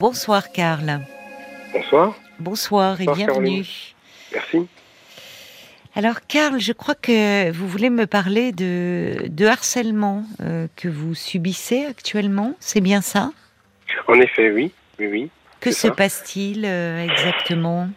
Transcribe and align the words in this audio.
Bonsoir 0.00 0.50
Karl. 0.50 1.00
Bonsoir. 1.74 2.14
Bonsoir 2.38 3.02
et 3.02 3.04
Bonsoir, 3.04 3.16
bienvenue. 3.16 3.50
Caroline. 3.50 3.64
Merci. 4.32 4.68
Alors 5.94 6.26
Karl, 6.26 6.58
je 6.58 6.72
crois 6.72 6.94
que 6.94 7.50
vous 7.52 7.68
voulez 7.68 7.90
me 7.90 8.06
parler 8.06 8.52
de, 8.52 9.28
de 9.28 9.46
harcèlement 9.46 10.24
euh, 10.40 10.68
que 10.74 10.88
vous 10.88 11.14
subissez 11.14 11.84
actuellement, 11.84 12.54
c'est 12.60 12.80
bien 12.80 13.02
ça? 13.02 13.32
En 14.08 14.18
effet, 14.22 14.50
oui. 14.50 14.72
Oui, 14.98 15.08
oui. 15.08 15.30
Que 15.60 15.70
se 15.70 15.88
passe-t-il 15.88 16.64
euh, 16.64 17.04
exactement? 17.04 17.90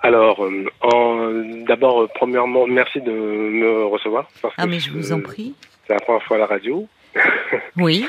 Alors, 0.00 0.44
euh, 0.44 1.64
d'abord, 1.66 2.10
premièrement, 2.14 2.66
merci 2.66 3.00
de 3.00 3.10
me 3.10 3.86
recevoir. 3.86 4.28
Parce 4.42 4.52
Ah 4.58 4.64
que 4.64 4.68
mais 4.68 4.80
je 4.80 4.90
vous 4.90 5.12
en 5.12 5.22
prie. 5.22 5.54
C'est 5.86 5.94
la 5.94 6.00
première 6.00 6.22
fois 6.24 6.36
à 6.36 6.40
la 6.40 6.46
radio. 6.46 6.86
Oui, 7.76 8.04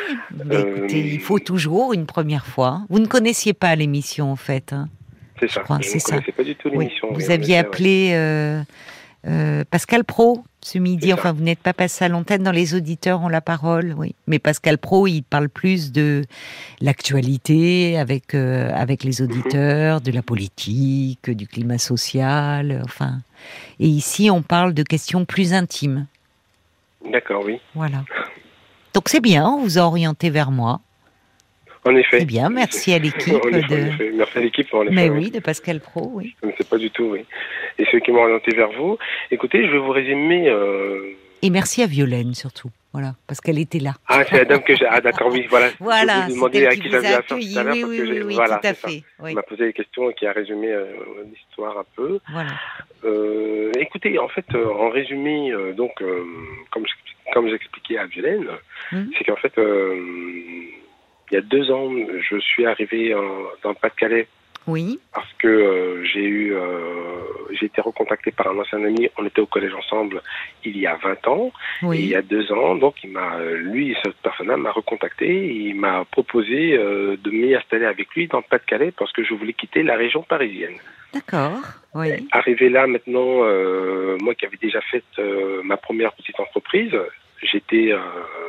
mais 0.45 0.55
Euh, 0.55 0.77
écoutez, 0.77 0.99
il 1.13 1.19
faut 1.19 1.39
toujours 1.39 1.93
une 1.93 2.05
première 2.07 2.45
fois. 2.45 2.81
Vous 2.89 2.99
ne 2.99 3.05
connaissiez 3.05 3.53
pas 3.53 3.75
l'émission 3.75 4.31
en 4.31 4.35
fait. 4.35 4.73
hein 4.73 4.87
C'est 5.39 5.49
ça. 5.49 5.63
je 5.81 5.87
c'est 5.87 5.95
ne 5.95 6.21
ça. 6.21 6.31
pas 6.35 6.43
du 6.43 6.55
tout 6.55 6.69
l'émission. 6.69 7.09
oui, 7.11 7.15
Vous 7.23 7.31
aviez 7.31 7.53
ouais. 7.53 7.59
appelé 7.59 8.11
euh, 8.13 8.61
euh, 9.27 9.63
Pascal 9.69 10.03
Pro 10.03 10.43
ce 10.61 10.77
midi. 10.79 11.13
Enfin, 11.13 11.31
vous 11.33 11.43
n'êtes 11.43 11.59
pas 11.59 11.73
passé 11.73 12.03
à 12.05 12.09
l'antenne. 12.09 12.41
Dans 12.43 12.51
les 12.51 12.73
auditeurs 12.73 13.21
ont 13.21 13.29
la 13.29 13.41
parole, 13.41 13.93
oui. 13.97 14.15
Mais 14.27 14.39
Pascal 14.39 14.77
Pro, 14.79 15.05
il 15.07 15.21
parle 15.21 15.49
plus 15.49 15.91
de 15.91 16.23
l'actualité 16.81 17.97
avec 17.97 18.33
euh, 18.33 18.71
avec 18.73 19.03
les 19.03 19.21
auditeurs, 19.21 20.01
de 20.01 20.11
la 20.11 20.21
politique, 20.21 21.29
du 21.29 21.47
climat 21.47 21.77
social. 21.77 22.81
Enfin, 22.83 23.19
et 23.79 23.87
ici, 23.87 24.29
on 24.31 24.41
parle 24.41 24.73
de 24.73 24.83
questions 24.83 25.25
plus 25.25 25.53
intimes. 25.53 26.07
D'accord, 27.11 27.43
oui. 27.45 27.59
Voilà. 27.75 28.03
Donc 28.99 29.07
c'est 29.07 29.21
bien. 29.21 29.47
On 29.47 29.59
vous 29.61 29.77
a 29.77 29.83
orienté 29.83 30.29
vers 30.29 30.51
moi. 30.51 30.81
En 31.85 31.95
effet. 31.95 32.19
C'est 32.19 32.25
bien. 32.25 32.49
Merci 32.49 32.91
à 32.91 32.99
l'équipe 32.99 33.33
de. 33.33 34.11
Merci 34.17 34.37
à 34.37 34.41
l'équipe. 34.41 34.67
Mais 34.91 35.09
oui. 35.09 35.31
de 35.31 35.39
Pascal 35.39 35.79
Pro, 35.79 36.11
oui. 36.15 36.35
Je 36.43 36.47
ne 36.47 36.51
sais 36.57 36.65
pas 36.65 36.77
du 36.77 36.91
tout, 36.91 37.05
oui. 37.05 37.23
Et 37.77 37.85
ceux 37.89 37.99
qui 38.01 38.11
m'ont 38.11 38.23
orienté 38.23 38.53
vers 38.53 38.69
vous. 38.73 38.97
Écoutez, 39.31 39.65
je 39.65 39.71
vais 39.71 39.77
vous 39.77 39.91
résumer. 39.91 40.49
euh, 40.49 41.13
Et 41.41 41.49
merci 41.49 41.81
à 41.81 41.85
Violaine 41.87 42.33
surtout. 42.33 42.71
Voilà, 42.91 43.13
parce 43.25 43.39
qu'elle 43.39 43.57
était 43.59 43.79
là. 43.79 43.93
Ah, 44.09 44.23
c'est 44.29 44.35
la 44.39 44.43
dame 44.43 44.63
que 44.63 44.75
j'ai. 44.75 44.85
Ah, 44.85 44.99
d'accord, 44.99 45.29
oui, 45.31 45.45
voilà. 45.49 45.69
Voilà, 45.79 46.25
Je 46.27 46.33
vous 46.33 46.45
à 46.45 46.49
qui 46.49 46.89
j'avais 46.89 47.07
a 47.07 47.19
affaire 47.19 47.25
tout 47.25 47.57
à 47.57 47.63
l'heure 47.63 47.73
Oui, 47.87 48.01
oui, 48.01 48.21
oui, 48.25 48.35
voilà, 48.35 48.57
tout 48.57 48.67
à 48.67 48.73
fait. 48.73 49.03
Oui, 49.21 49.33
m'a 49.33 49.43
posé 49.43 49.67
des 49.67 49.73
questions 49.73 50.09
et 50.09 50.13
qui 50.13 50.25
a 50.27 50.33
résumé 50.33 50.67
euh, 50.73 50.87
l'histoire 51.33 51.77
un 51.77 51.85
peu. 51.95 52.19
voilà. 52.33 52.49
Euh, 53.05 53.71
écoutez, 53.79 54.19
en 54.19 54.27
fait, 54.27 54.43
en 54.55 54.89
résumé, 54.89 55.53
donc, 55.77 55.93
comme 56.71 56.83
je- 56.85 57.08
comme 57.33 57.49
j'expliquais 57.49 57.97
à 57.97 58.05
Violaine, 58.05 58.47
Mhm. 58.91 59.11
c'est 59.17 59.23
qu'en 59.25 59.35
fait, 59.35 59.57
euh, 59.57 59.95
il 61.31 61.35
y 61.35 61.37
a 61.37 61.41
deux 61.41 61.69
ans, 61.71 61.91
je 62.29 62.39
suis 62.39 62.65
arrivé 62.65 63.11
dans 63.63 63.69
le 63.69 63.75
Pas-de-Calais 63.75 64.27
Oui, 64.67 64.99
parce 65.13 65.31
que 65.39 65.47
euh, 65.47 66.03
j'ai 66.05 66.23
eu, 66.25 66.53
euh, 66.53 67.21
j'ai 67.51 67.65
été 67.67 67.81
recontacté 67.81 68.29
par 68.31 68.47
un 68.49 68.59
ancien 68.59 68.83
ami. 68.83 69.09
On 69.17 69.25
était 69.25 69.41
au 69.41 69.45
collège 69.47 69.73
ensemble 69.73 70.21
il 70.63 70.77
y 70.77 70.85
a 70.85 70.95
20 70.95 71.27
ans. 71.27 71.51
Et 71.81 71.85
il 72.01 72.07
y 72.07 72.15
a 72.15 72.21
deux 72.21 72.51
ans, 72.51 72.75
donc, 72.75 72.95
il 73.03 73.09
m'a, 73.11 73.39
lui, 73.55 73.95
cette 74.03 74.17
personne-là 74.17 74.57
m'a 74.57 74.71
recontacté. 74.71 75.25
et 75.27 75.53
il 75.69 75.75
m'a 75.75 76.05
proposé 76.05 76.77
euh, 76.77 77.15
de 77.17 77.31
m'y 77.31 77.55
installer 77.55 77.85
avec 77.85 78.09
lui 78.15 78.27
dans 78.27 78.37
le 78.39 78.43
Pas-de-Calais 78.49 78.91
parce 78.91 79.11
que 79.11 79.23
je 79.23 79.33
voulais 79.33 79.53
quitter 79.53 79.81
la 79.81 79.95
région 79.95 80.21
parisienne. 80.23 80.77
D'accord. 81.13 81.59
Oui. 81.95 82.27
Arrivé 82.31 82.69
là 82.69 82.87
maintenant, 82.87 83.43
euh, 83.43 84.17
moi 84.21 84.35
qui 84.35 84.45
avais 84.45 84.57
déjà 84.57 84.81
fait 84.81 85.03
euh, 85.17 85.61
ma 85.63 85.77
première 85.77 86.13
petite 86.13 86.39
entreprise, 86.39 86.95
j'étais 87.41 87.91
euh, 87.91 87.99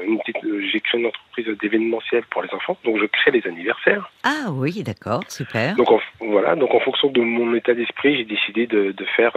une 0.05 0.19
petite, 0.19 0.36
j'ai 0.70 0.80
créé 0.80 1.00
une 1.00 1.06
entreprise 1.06 1.46
d'événementiel 1.61 2.24
pour 2.30 2.42
les 2.42 2.50
enfants, 2.52 2.77
donc 2.84 2.98
je 3.00 3.06
crée 3.06 3.30
les 3.30 3.46
anniversaires. 3.46 4.11
Ah 4.24 4.50
oui, 4.50 4.83
d'accord, 4.83 5.22
super. 5.28 5.74
Donc 5.77 5.91
en, 5.91 6.00
voilà, 6.20 6.55
donc 6.55 6.74
en 6.74 6.80
fonction 6.80 7.11
de 7.11 7.20
mon 7.20 7.55
état 7.55 7.72
d'esprit, 7.72 8.16
j'ai 8.18 8.24
décidé 8.24 8.66
de, 8.66 8.92
de 8.92 9.05
faire 9.16 9.33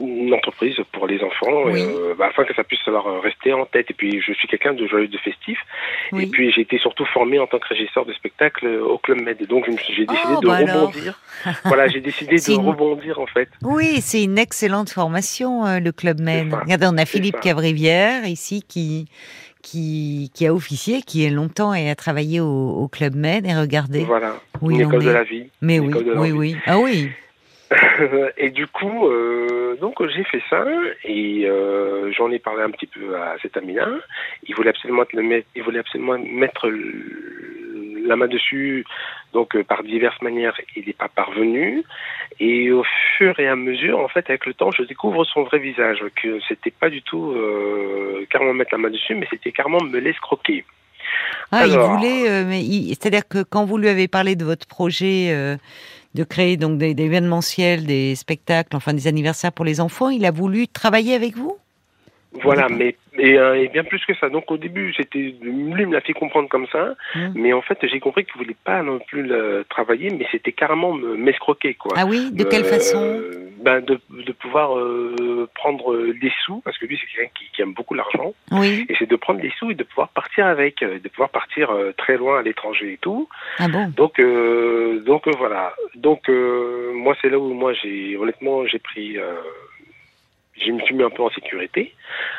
une 0.00 0.32
entreprise 0.34 0.76
pour 0.92 1.06
les 1.06 1.22
enfants, 1.22 1.64
Oui. 1.66 1.80
euh, 1.80 2.14
bah, 2.18 2.26
afin 2.30 2.44
que 2.44 2.54
ça 2.54 2.64
puisse 2.64 2.84
leur 2.86 3.20
rester 3.22 3.52
en 3.52 3.66
tête. 3.66 3.90
Et 3.90 3.94
puis 3.94 4.20
je 4.20 4.32
suis 4.32 4.48
quelqu'un 4.48 4.72
de 4.74 4.86
joyeux, 4.86 5.08
de 5.08 5.18
festif. 5.18 5.58
Et 6.18 6.26
puis 6.26 6.50
j'ai 6.52 6.62
été 6.62 6.78
surtout 6.78 7.04
formé 7.06 7.38
en 7.38 7.46
tant 7.46 7.58
que 7.58 7.68
régisseur 7.68 8.04
de 8.06 8.12
spectacle 8.12 8.66
au 8.66 8.98
Club 8.98 9.20
Med. 9.20 9.46
Donc 9.46 9.66
j'ai 9.66 10.06
décidé 10.06 10.34
Oh, 10.36 10.40
de 10.40 10.46
bah 10.46 10.58
rebondir. 10.58 11.20
voilà, 11.64 11.86
j'ai 11.88 12.00
décidé 12.00 12.36
de 12.36 12.52
une- 12.52 12.66
rebondir 12.68 13.20
en 13.20 13.26
fait. 13.26 13.48
Oui, 13.62 14.00
c'est 14.00 14.22
une 14.24 14.38
excellente 14.38 14.90
formation, 14.90 15.66
euh, 15.66 15.80
le 15.80 15.92
Club 15.92 16.20
Med. 16.20 16.52
Regardez, 16.52 16.86
on 16.90 16.96
a 16.98 17.04
Philippe. 17.06 17.40
Cavrivière 17.40 18.26
ici 18.26 18.62
qui, 18.66 19.06
qui, 19.62 20.30
qui 20.34 20.46
a 20.46 20.54
officié, 20.54 21.02
qui 21.02 21.24
est 21.24 21.30
longtemps 21.30 21.72
et 21.74 21.88
a 21.90 21.94
travaillé 21.94 22.40
au, 22.40 22.46
au 22.70 22.88
Club 22.88 23.14
Med. 23.14 23.46
Et 23.46 23.54
regardez 23.54 24.04
Voilà, 24.04 24.34
une 24.62 24.80
école 24.80 25.04
de 25.04 25.10
la 25.10 25.22
vie. 25.24 25.48
Mais 25.60 25.78
oui, 25.78 25.94
oui, 26.16 26.32
oui. 26.32 26.56
Ah 26.66 26.78
oui. 26.78 27.10
Et 28.36 28.50
du 28.50 28.66
coup, 28.66 29.06
euh, 29.08 29.76
donc 29.76 30.04
j'ai 30.08 30.24
fait 30.24 30.42
ça 30.50 30.64
et 31.04 31.44
euh, 31.46 32.10
j'en 32.12 32.30
ai 32.30 32.38
parlé 32.38 32.62
un 32.62 32.70
petit 32.70 32.86
peu 32.86 33.16
à 33.16 33.36
cet 33.42 33.56
ami-là. 33.56 33.88
Il 34.48 34.54
voulait 34.54 34.70
absolument 34.70 35.04
le 35.12 35.22
mettre, 35.22 35.46
il 35.54 35.62
voulait 35.62 35.78
absolument 35.78 36.18
mettre 36.18 36.68
la 38.06 38.16
main 38.16 38.26
dessus, 38.26 38.84
donc 39.32 39.54
euh, 39.54 39.62
par 39.62 39.84
diverses 39.84 40.20
manières, 40.22 40.58
il 40.74 40.84
n'est 40.86 40.92
pas 40.92 41.08
parvenu. 41.08 41.84
Et 42.40 42.72
au 42.72 42.82
fur 43.18 43.38
et 43.38 43.46
à 43.46 43.54
mesure, 43.54 44.00
en 44.00 44.08
fait, 44.08 44.28
avec 44.30 44.46
le 44.46 44.54
temps, 44.54 44.70
je 44.72 44.82
découvre 44.82 45.24
son 45.24 45.42
vrai 45.44 45.58
visage, 45.58 46.02
que 46.20 46.40
c'était 46.48 46.70
pas 46.72 46.88
du 46.90 47.02
tout 47.02 47.32
euh, 47.32 48.24
carrément 48.30 48.54
mettre 48.54 48.72
la 48.72 48.78
main 48.78 48.90
dessus, 48.90 49.14
mais 49.14 49.26
c'était 49.30 49.52
carrément 49.52 49.82
me 49.82 49.98
laisser 50.00 50.18
croquer. 50.20 50.64
Ah, 51.52 51.58
Alors. 51.58 51.92
il 51.92 51.96
voulait, 51.98 52.30
euh, 52.30 52.44
mais 52.46 52.60
il- 52.60 52.88
c'est-à-dire 52.94 53.28
que 53.28 53.42
quand 53.42 53.64
vous 53.64 53.76
lui 53.78 53.88
avez 53.88 54.08
parlé 54.08 54.34
de 54.36 54.44
votre 54.44 54.66
projet 54.66 55.28
euh, 55.32 55.56
de 56.14 56.24
créer 56.24 56.56
donc 56.56 56.78
des, 56.78 56.94
des 56.94 57.04
événementiels, 57.04 57.84
des 57.86 58.14
spectacles, 58.16 58.76
enfin 58.76 58.94
des 58.94 59.06
anniversaires 59.06 59.52
pour 59.52 59.64
les 59.64 59.80
enfants, 59.80 60.10
il 60.10 60.24
a 60.24 60.30
voulu 60.30 60.68
travailler 60.68 61.14
avec 61.14 61.36
vous? 61.36 61.56
Voilà, 62.32 62.68
mais 62.68 62.94
et, 63.18 63.36
euh, 63.38 63.60
et 63.60 63.66
bien 63.68 63.82
plus 63.82 64.04
que 64.06 64.14
ça. 64.14 64.28
Donc 64.28 64.50
au 64.52 64.56
début, 64.56 64.94
c'était 64.96 65.34
lui 65.42 65.84
me 65.86 65.92
l'a 65.92 66.00
fait 66.00 66.12
comprendre 66.12 66.48
comme 66.48 66.66
ça, 66.68 66.94
Hmm. 67.14 67.32
mais 67.34 67.52
en 67.52 67.60
fait, 67.60 67.78
j'ai 67.82 67.98
compris 67.98 68.24
qu'il 68.24 68.36
voulait 68.40 68.56
pas 68.64 68.82
non 68.84 69.00
plus 69.00 69.22
le 69.22 69.64
travailler, 69.68 70.10
mais 70.10 70.26
c'était 70.30 70.52
carrément 70.52 70.92
me 70.94 71.16
m'escroquer 71.16 71.74
quoi. 71.74 71.92
Ah 71.96 72.06
oui, 72.06 72.30
de 72.32 72.44
quelle 72.44 72.64
Euh, 72.64 72.68
façon? 72.70 73.20
ben 73.60 73.80
de, 73.80 73.98
de 74.10 74.32
pouvoir 74.32 74.78
euh, 74.78 75.48
prendre 75.54 75.96
des 75.96 76.32
sous, 76.44 76.60
parce 76.64 76.78
que 76.78 76.86
lui 76.86 76.98
c'est 77.00 77.06
quelqu'un 77.14 77.30
qui, 77.36 77.50
qui 77.52 77.62
aime 77.62 77.74
beaucoup 77.74 77.94
l'argent, 77.94 78.32
Oui. 78.52 78.86
et 78.88 78.94
c'est 78.98 79.08
de 79.10 79.16
prendre 79.16 79.40
des 79.40 79.52
sous 79.58 79.72
et 79.72 79.74
de 79.74 79.82
pouvoir 79.84 80.08
partir 80.10 80.46
avec, 80.46 80.82
euh, 80.82 80.98
de 81.00 81.08
pouvoir 81.08 81.30
partir 81.30 81.70
euh, 81.70 81.92
très 81.96 82.16
loin 82.16 82.38
à 82.38 82.42
l'étranger 82.42 82.92
et 82.92 82.98
tout. 82.98 83.28
Ah 83.58 83.66
bon? 83.68 83.88
Donc 83.96 84.18
euh, 84.20 85.00
donc 85.00 85.26
voilà. 85.36 85.74
Donc 85.96 86.28
euh, 86.28 86.92
moi 86.94 87.16
c'est 87.20 87.28
là 87.28 87.38
où 87.40 87.52
moi 87.52 87.72
j'ai 87.74 88.16
honnêtement 88.16 88.64
j'ai 88.66 88.78
pris 88.78 89.18
euh, 89.18 89.34
je 90.64 90.72
me 90.72 90.80
suis 90.80 90.94
mis 90.94 91.02
un 91.02 91.10
peu 91.10 91.22
en 91.22 91.30
sécurité. 91.30 91.94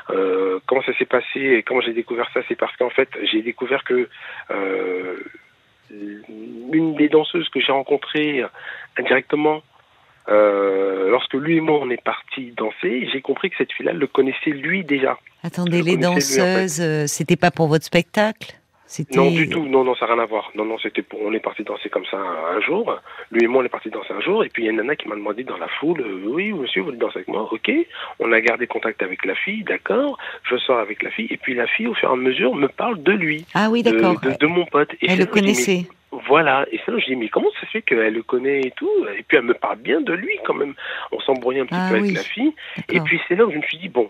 Euh, 0.09 0.59
comment 0.67 0.83
ça 0.83 0.95
s'est 0.97 1.05
passé 1.05 1.39
et 1.39 1.63
comment 1.63 1.81
j'ai 1.81 1.93
découvert 1.93 2.29
ça, 2.33 2.41
c'est 2.47 2.55
parce 2.55 2.75
qu'en 2.77 2.89
fait 2.89 3.09
j'ai 3.31 3.41
découvert 3.41 3.83
que 3.83 4.07
euh, 4.51 5.15
une 5.91 6.95
des 6.95 7.09
danseuses 7.09 7.49
que 7.49 7.59
j'ai 7.59 7.71
rencontrées 7.71 8.43
indirectement 8.97 9.61
euh, 10.29 11.09
lorsque 11.09 11.33
lui 11.33 11.57
et 11.57 11.61
moi 11.61 11.79
on 11.81 11.89
est 11.89 12.01
partis 12.01 12.51
danser, 12.55 13.09
j'ai 13.11 13.21
compris 13.21 13.49
que 13.49 13.57
cette 13.57 13.71
fille-là 13.73 13.93
le 13.93 14.07
connaissait 14.07 14.51
lui 14.51 14.83
déjà. 14.83 15.17
Attendez, 15.43 15.79
Je 15.79 15.83
les 15.83 15.91
en 16.05 16.13
fait. 16.13 16.37
danseuses, 16.37 16.81
euh, 16.81 17.07
c'était 17.07 17.35
pas 17.35 17.51
pour 17.51 17.67
votre 17.67 17.85
spectacle? 17.85 18.53
Non, 19.15 19.31
du 19.31 19.47
tout. 19.49 19.65
Non, 19.65 19.83
non, 19.83 19.95
ça 19.95 20.05
n'a 20.07 20.13
rien 20.13 20.23
à 20.23 20.25
voir. 20.25 20.51
Non, 20.55 20.65
non, 20.65 20.77
c'était 20.79 21.01
pour. 21.01 21.21
On 21.21 21.31
est 21.33 21.39
parti 21.39 21.63
danser 21.63 21.89
comme 21.89 22.05
ça 22.05 22.17
un 22.17 22.59
jour. 22.61 22.93
Lui 23.31 23.43
et 23.43 23.47
moi, 23.47 23.61
on 23.63 23.65
est 23.65 23.69
parti 23.69 23.89
danser 23.89 24.13
un 24.13 24.21
jour. 24.21 24.43
Et 24.43 24.49
puis 24.49 24.63
il 24.63 24.65
y 24.65 24.69
a 24.69 24.71
une 24.71 24.77
nana 24.77 24.95
qui 24.95 25.07
m'a 25.07 25.15
demandé 25.15 25.43
dans 25.43 25.57
la 25.57 25.67
foule, 25.67 26.01
euh, 26.01 26.21
oui, 26.27 26.51
monsieur, 26.51 26.81
vous 26.81 26.87
voulez 26.87 26.97
danser 26.97 27.17
avec 27.19 27.27
moi? 27.27 27.47
Ok. 27.51 27.71
On 28.19 28.31
a 28.31 28.41
gardé 28.41 28.67
contact 28.67 29.01
avec 29.01 29.25
la 29.25 29.35
fille, 29.35 29.63
d'accord. 29.63 30.17
Je 30.43 30.57
sors 30.57 30.79
avec 30.79 31.03
la 31.03 31.09
fille. 31.11 31.27
Et 31.29 31.37
puis 31.37 31.53
la 31.53 31.67
fille, 31.67 31.87
au 31.87 31.93
fur 31.93 32.09
et 32.09 32.13
à 32.13 32.15
mesure, 32.15 32.53
me 32.55 32.67
parle 32.67 33.01
de 33.01 33.11
lui, 33.13 33.45
Ah 33.53 33.69
oui, 33.69 33.83
de, 33.83 33.91
d'accord. 33.91 34.19
de, 34.21 34.31
de 34.37 34.47
mon 34.47 34.65
pote. 34.65 34.93
Et 35.01 35.07
Elle 35.09 35.19
le 35.19 35.25
connaissait. 35.25 35.85
mais- 36.11 36.19
Voilà. 36.27 36.65
Et 36.71 36.79
c'est 36.83 36.91
là 36.91 36.97
où 36.97 36.99
je 36.99 37.05
dis, 37.05 37.15
mais 37.15 37.29
comment 37.29 37.49
ça 37.59 37.61
se 37.61 37.65
fait 37.71 37.81
qu'elle 37.81 38.13
le 38.13 38.23
connaît 38.23 38.61
et 38.61 38.71
tout? 38.71 38.91
Et 39.17 39.23
puis 39.23 39.37
elle 39.37 39.43
me 39.45 39.53
parle 39.53 39.77
bien 39.77 40.01
de 40.01 40.11
lui 40.13 40.37
quand 40.45 40.53
même. 40.55 40.73
On 41.13 41.19
s'embrouillait 41.21 41.61
un 41.61 41.65
petit 41.65 41.75
Ah 41.77 41.87
peu 41.89 41.97
avec 41.99 42.13
la 42.13 42.23
fille. 42.23 42.53
Et 42.91 42.99
puis 42.99 43.19
c'est 43.27 43.35
là 43.35 43.45
où 43.45 43.51
je 43.51 43.57
me 43.57 43.61
suis 43.63 43.77
dit, 43.77 43.87
bon, 43.89 44.09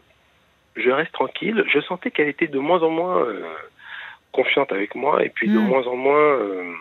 je 0.75 0.89
reste 0.89 1.11
tranquille. 1.11 1.63
Je 1.71 1.79
sentais 1.81 2.09
qu'elle 2.11 2.29
était 2.29 2.47
de 2.47 2.57
moins 2.57 2.81
en 2.81 2.89
moins 2.89 3.17
euh, 3.21 3.43
confiante 4.31 4.71
avec 4.71 4.95
moi 4.95 5.23
et 5.25 5.29
puis 5.29 5.47
de 5.49 5.57
Hmm. 5.57 5.67
moins 5.67 5.85
en 5.87 5.95
moins 5.95 6.15
euh, 6.39 6.73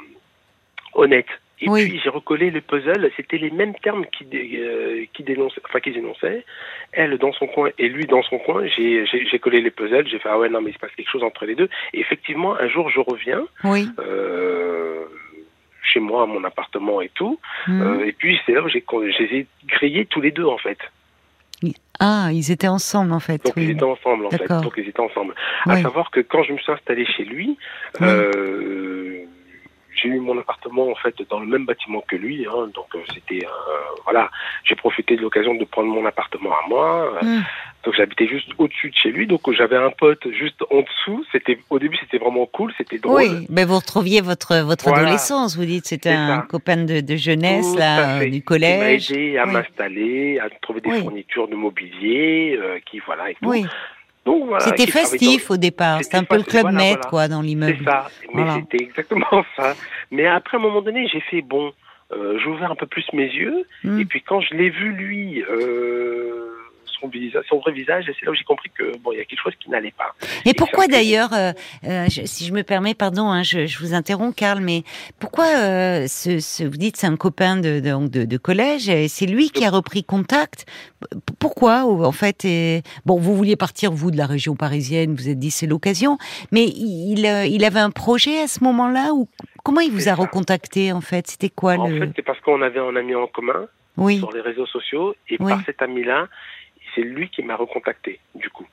honnête. 0.94 1.26
Et 1.62 1.68
Oui. 1.68 1.88
puis 1.90 2.00
j'ai 2.02 2.08
recollé 2.08 2.50
le 2.50 2.62
puzzle, 2.62 3.10
c'était 3.16 3.36
les 3.36 3.50
mêmes 3.50 3.74
termes 3.82 4.06
qui, 4.06 4.24
dé- 4.24 4.50
euh, 4.56 5.04
qui 5.12 5.22
dénonçaient, 5.22 5.60
enfin 5.66 5.80
qui 5.80 5.90
énonçaient. 5.90 6.42
Elle 6.92 7.18
dans 7.18 7.34
son 7.34 7.46
coin 7.48 7.68
et 7.78 7.88
lui 7.90 8.06
dans 8.06 8.22
son 8.22 8.38
coin. 8.38 8.66
J'ai 8.66 9.04
j'ai- 9.04 9.26
j'ai 9.26 9.38
collé 9.38 9.60
les 9.60 9.70
puzzles. 9.70 10.08
J'ai 10.08 10.18
fait 10.18 10.30
ah 10.30 10.38
ouais 10.38 10.48
non 10.48 10.62
mais 10.62 10.70
il 10.70 10.74
se 10.74 10.78
passe 10.78 10.94
quelque 10.96 11.10
chose 11.10 11.22
entre 11.22 11.44
les 11.44 11.54
deux. 11.54 11.68
Et 11.92 12.00
effectivement 12.00 12.54
un 12.56 12.66
jour 12.68 12.88
je 12.88 13.00
reviens 13.00 13.46
Oui. 13.64 13.88
euh, 13.98 15.04
chez 15.82 16.00
moi 16.00 16.22
à 16.22 16.26
mon 16.26 16.44
appartement 16.44 17.02
et 17.02 17.10
tout. 17.10 17.38
Hmm. 17.66 17.82
Euh, 17.82 18.06
et 18.06 18.12
puis 18.12 18.40
c'est 18.46 18.52
là 18.52 18.62
où 18.62 18.68
j'ai 18.68 18.82
je 18.90 19.22
les 19.22 19.40
ai 19.40 19.46
grillés 19.66 20.06
tous 20.06 20.22
les 20.22 20.30
deux 20.30 20.46
en 20.46 20.56
fait. 20.58 20.78
Ah, 22.02 22.30
ils 22.32 22.50
étaient 22.50 22.66
ensemble 22.68 23.12
en 23.12 23.20
fait. 23.20 23.44
Donc 23.44 23.52
ils 23.58 23.70
étaient 23.70 23.82
ensemble 23.82 24.24
en 24.24 24.30
fait. 24.30 24.48
Donc 24.48 24.72
ils 24.78 24.88
étaient 24.88 25.00
ensemble. 25.00 25.34
Oui. 25.66 25.74
À 25.74 25.82
savoir 25.82 26.10
que 26.10 26.20
quand 26.20 26.42
je 26.42 26.54
me 26.54 26.58
suis 26.58 26.72
installé 26.72 27.04
chez 27.04 27.24
lui, 27.24 27.58
Oui. 28.00 28.06
euh, 28.08 28.99
j'ai 30.00 30.08
eu 30.08 30.20
mon 30.20 30.38
appartement 30.38 30.90
en 30.90 30.94
fait 30.94 31.14
dans 31.28 31.40
le 31.40 31.46
même 31.46 31.64
bâtiment 31.64 32.02
que 32.06 32.16
lui, 32.16 32.46
hein, 32.46 32.68
donc 32.74 32.86
euh, 32.94 32.98
c'était 33.12 33.46
voilà, 34.04 34.30
j'ai 34.64 34.74
profité 34.74 35.16
de 35.16 35.22
l'occasion 35.22 35.54
de 35.54 35.64
prendre 35.64 35.88
mon 35.88 36.04
appartement 36.06 36.52
à 36.52 36.68
moi. 36.68 37.12
Hmm. 37.22 37.40
Donc 37.84 37.94
j'habitais 37.94 38.26
juste 38.26 38.50
au-dessus 38.58 38.90
de 38.90 38.94
chez 38.94 39.10
lui, 39.10 39.26
donc 39.26 39.50
j'avais 39.52 39.76
un 39.76 39.90
pote 39.90 40.30
juste 40.32 40.62
en 40.70 40.82
dessous. 40.82 41.24
C'était 41.32 41.58
au 41.70 41.78
début 41.78 41.96
c'était 41.96 42.18
vraiment 42.18 42.44
cool, 42.46 42.72
c'était 42.76 42.98
drôle. 42.98 43.22
Oui, 43.22 43.46
mais 43.48 43.64
vous 43.64 43.76
retrouviez 43.76 44.20
votre 44.20 44.56
votre 44.58 44.88
adolescence, 44.88 45.56
vous 45.56 45.64
dites 45.64 45.86
c'était 45.86 46.10
un 46.10 46.40
copain 46.40 46.84
de, 46.84 47.00
de 47.00 47.16
jeunesse 47.16 47.74
là 47.76 48.24
du 48.26 48.42
collège. 48.42 49.06
Qui 49.06 49.14
m'a 49.14 49.18
aidé 49.18 49.38
à 49.38 49.46
m'installer, 49.46 50.38
à 50.38 50.50
trouver 50.60 50.80
des 50.82 51.00
fournitures 51.00 51.48
de 51.48 51.56
mobilier, 51.56 52.58
euh, 52.60 52.78
qui 52.84 52.98
voilà 53.00 53.30
et 53.30 53.34
tout. 53.34 53.48
Oui. 53.48 53.64
Voilà, 54.26 54.64
c'était 54.64 54.86
festif 54.86 55.50
au 55.50 55.56
départ, 55.56 56.02
c'était 56.02 56.18
un 56.18 56.24
peu 56.24 56.36
le 56.36 56.42
club 56.42 56.70
voilà, 56.70 56.96
quoi 56.96 57.28
dans 57.28 57.40
l'immeuble. 57.40 57.78
C'est 57.78 57.84
ça, 57.84 58.08
mais 58.34 58.44
c'était 58.54 58.84
exactement 58.84 59.44
ça. 59.56 59.74
Mais 60.10 60.26
après 60.26 60.56
à 60.56 60.60
un 60.60 60.62
moment 60.62 60.82
donné, 60.82 61.08
j'ai 61.08 61.20
fait 61.20 61.40
bon, 61.40 61.72
euh, 62.12 62.38
j'ai 62.38 62.50
ouvert 62.50 62.70
un 62.70 62.76
peu 62.76 62.86
plus 62.86 63.04
mes 63.12 63.26
yeux 63.26 63.64
hmm. 63.84 64.00
et 64.00 64.04
puis 64.04 64.22
quand 64.22 64.40
je 64.40 64.54
l'ai 64.54 64.68
vu 64.68 64.92
lui 64.92 65.42
euh, 65.42 66.59
son, 67.48 67.58
vrai 67.58 67.72
visage, 67.72 68.08
et 68.08 68.14
c'est 68.18 68.26
là 68.26 68.32
où 68.32 68.34
j'ai 68.34 68.44
compris 68.44 68.70
que 68.70 68.96
bon, 68.98 69.12
il 69.12 69.18
y 69.18 69.20
a 69.20 69.24
quelque 69.24 69.40
chose 69.42 69.54
qui 69.58 69.70
n'allait 69.70 69.92
pas. 69.92 70.14
Et, 70.44 70.54
pourquoi 70.54 70.86
d'ailleurs, 70.86 71.32
euh, 71.32 71.52
euh, 71.84 72.06
si 72.08 72.46
je 72.46 72.52
me 72.52 72.62
permets, 72.62 72.94
pardon, 72.94 73.30
hein, 73.30 73.42
je, 73.42 73.78
vous 73.78 73.94
interromps, 73.94 74.34
Karl, 74.34 74.60
mais 74.60 74.82
pourquoi 75.18 75.46
euh, 75.46 76.06
ce, 76.06 76.64
vous 76.64 76.76
dites 76.76 76.96
c'est 76.96 77.06
un 77.06 77.16
copain 77.16 77.56
de, 77.56 77.80
de, 77.80 78.24
de, 78.24 78.36
collège, 78.36 78.88
et 78.88 79.08
c'est 79.08 79.26
lui 79.26 79.50
qui 79.50 79.64
a 79.64 79.70
repris 79.70 80.04
contact? 80.04 80.66
Pourquoi, 81.38 81.84
en 81.84 82.12
fait, 82.12 82.44
et, 82.44 82.82
bon, 83.06 83.18
vous 83.18 83.34
vouliez 83.34 83.56
partir 83.56 83.92
vous 83.92 84.10
de 84.10 84.16
la 84.16 84.26
région 84.26 84.56
parisienne, 84.56 85.14
vous 85.14 85.28
êtes 85.28 85.38
dit 85.38 85.50
c'est 85.50 85.66
l'occasion, 85.66 86.18
mais 86.52 86.64
il, 86.64 87.26
il 87.50 87.64
avait 87.64 87.80
un 87.80 87.90
projet 87.90 88.40
à 88.40 88.46
ce 88.46 88.62
moment-là 88.64 89.12
ou 89.14 89.28
comment 89.64 89.80
il 89.80 89.90
vous 89.90 90.08
a 90.08 90.14
recontacté 90.14 90.92
en 90.92 91.00
fait? 91.00 91.26
C'était 91.26 91.50
quoi 91.50 91.74
en 91.74 91.88
le 91.88 91.96
En 91.96 92.00
fait, 92.00 92.12
c'est 92.16 92.22
parce 92.22 92.40
qu'on 92.40 92.62
avait 92.62 92.80
un 92.80 92.96
ami 92.96 93.14
en 93.14 93.26
commun. 93.26 93.66
Oui. 93.96 94.18
sur 94.18 94.32
les 94.32 94.40
réseaux 94.40 94.66
sociaux 94.66 95.14
et 95.28 95.36
par 95.36 95.60
cet 95.66 95.82
ami-là, 95.82 96.28
c'est 96.94 97.02
lui 97.02 97.28
qui 97.30 97.42
m'a 97.42 97.56
recontacté, 97.56 98.20
du 98.34 98.50
coup. 98.50 98.66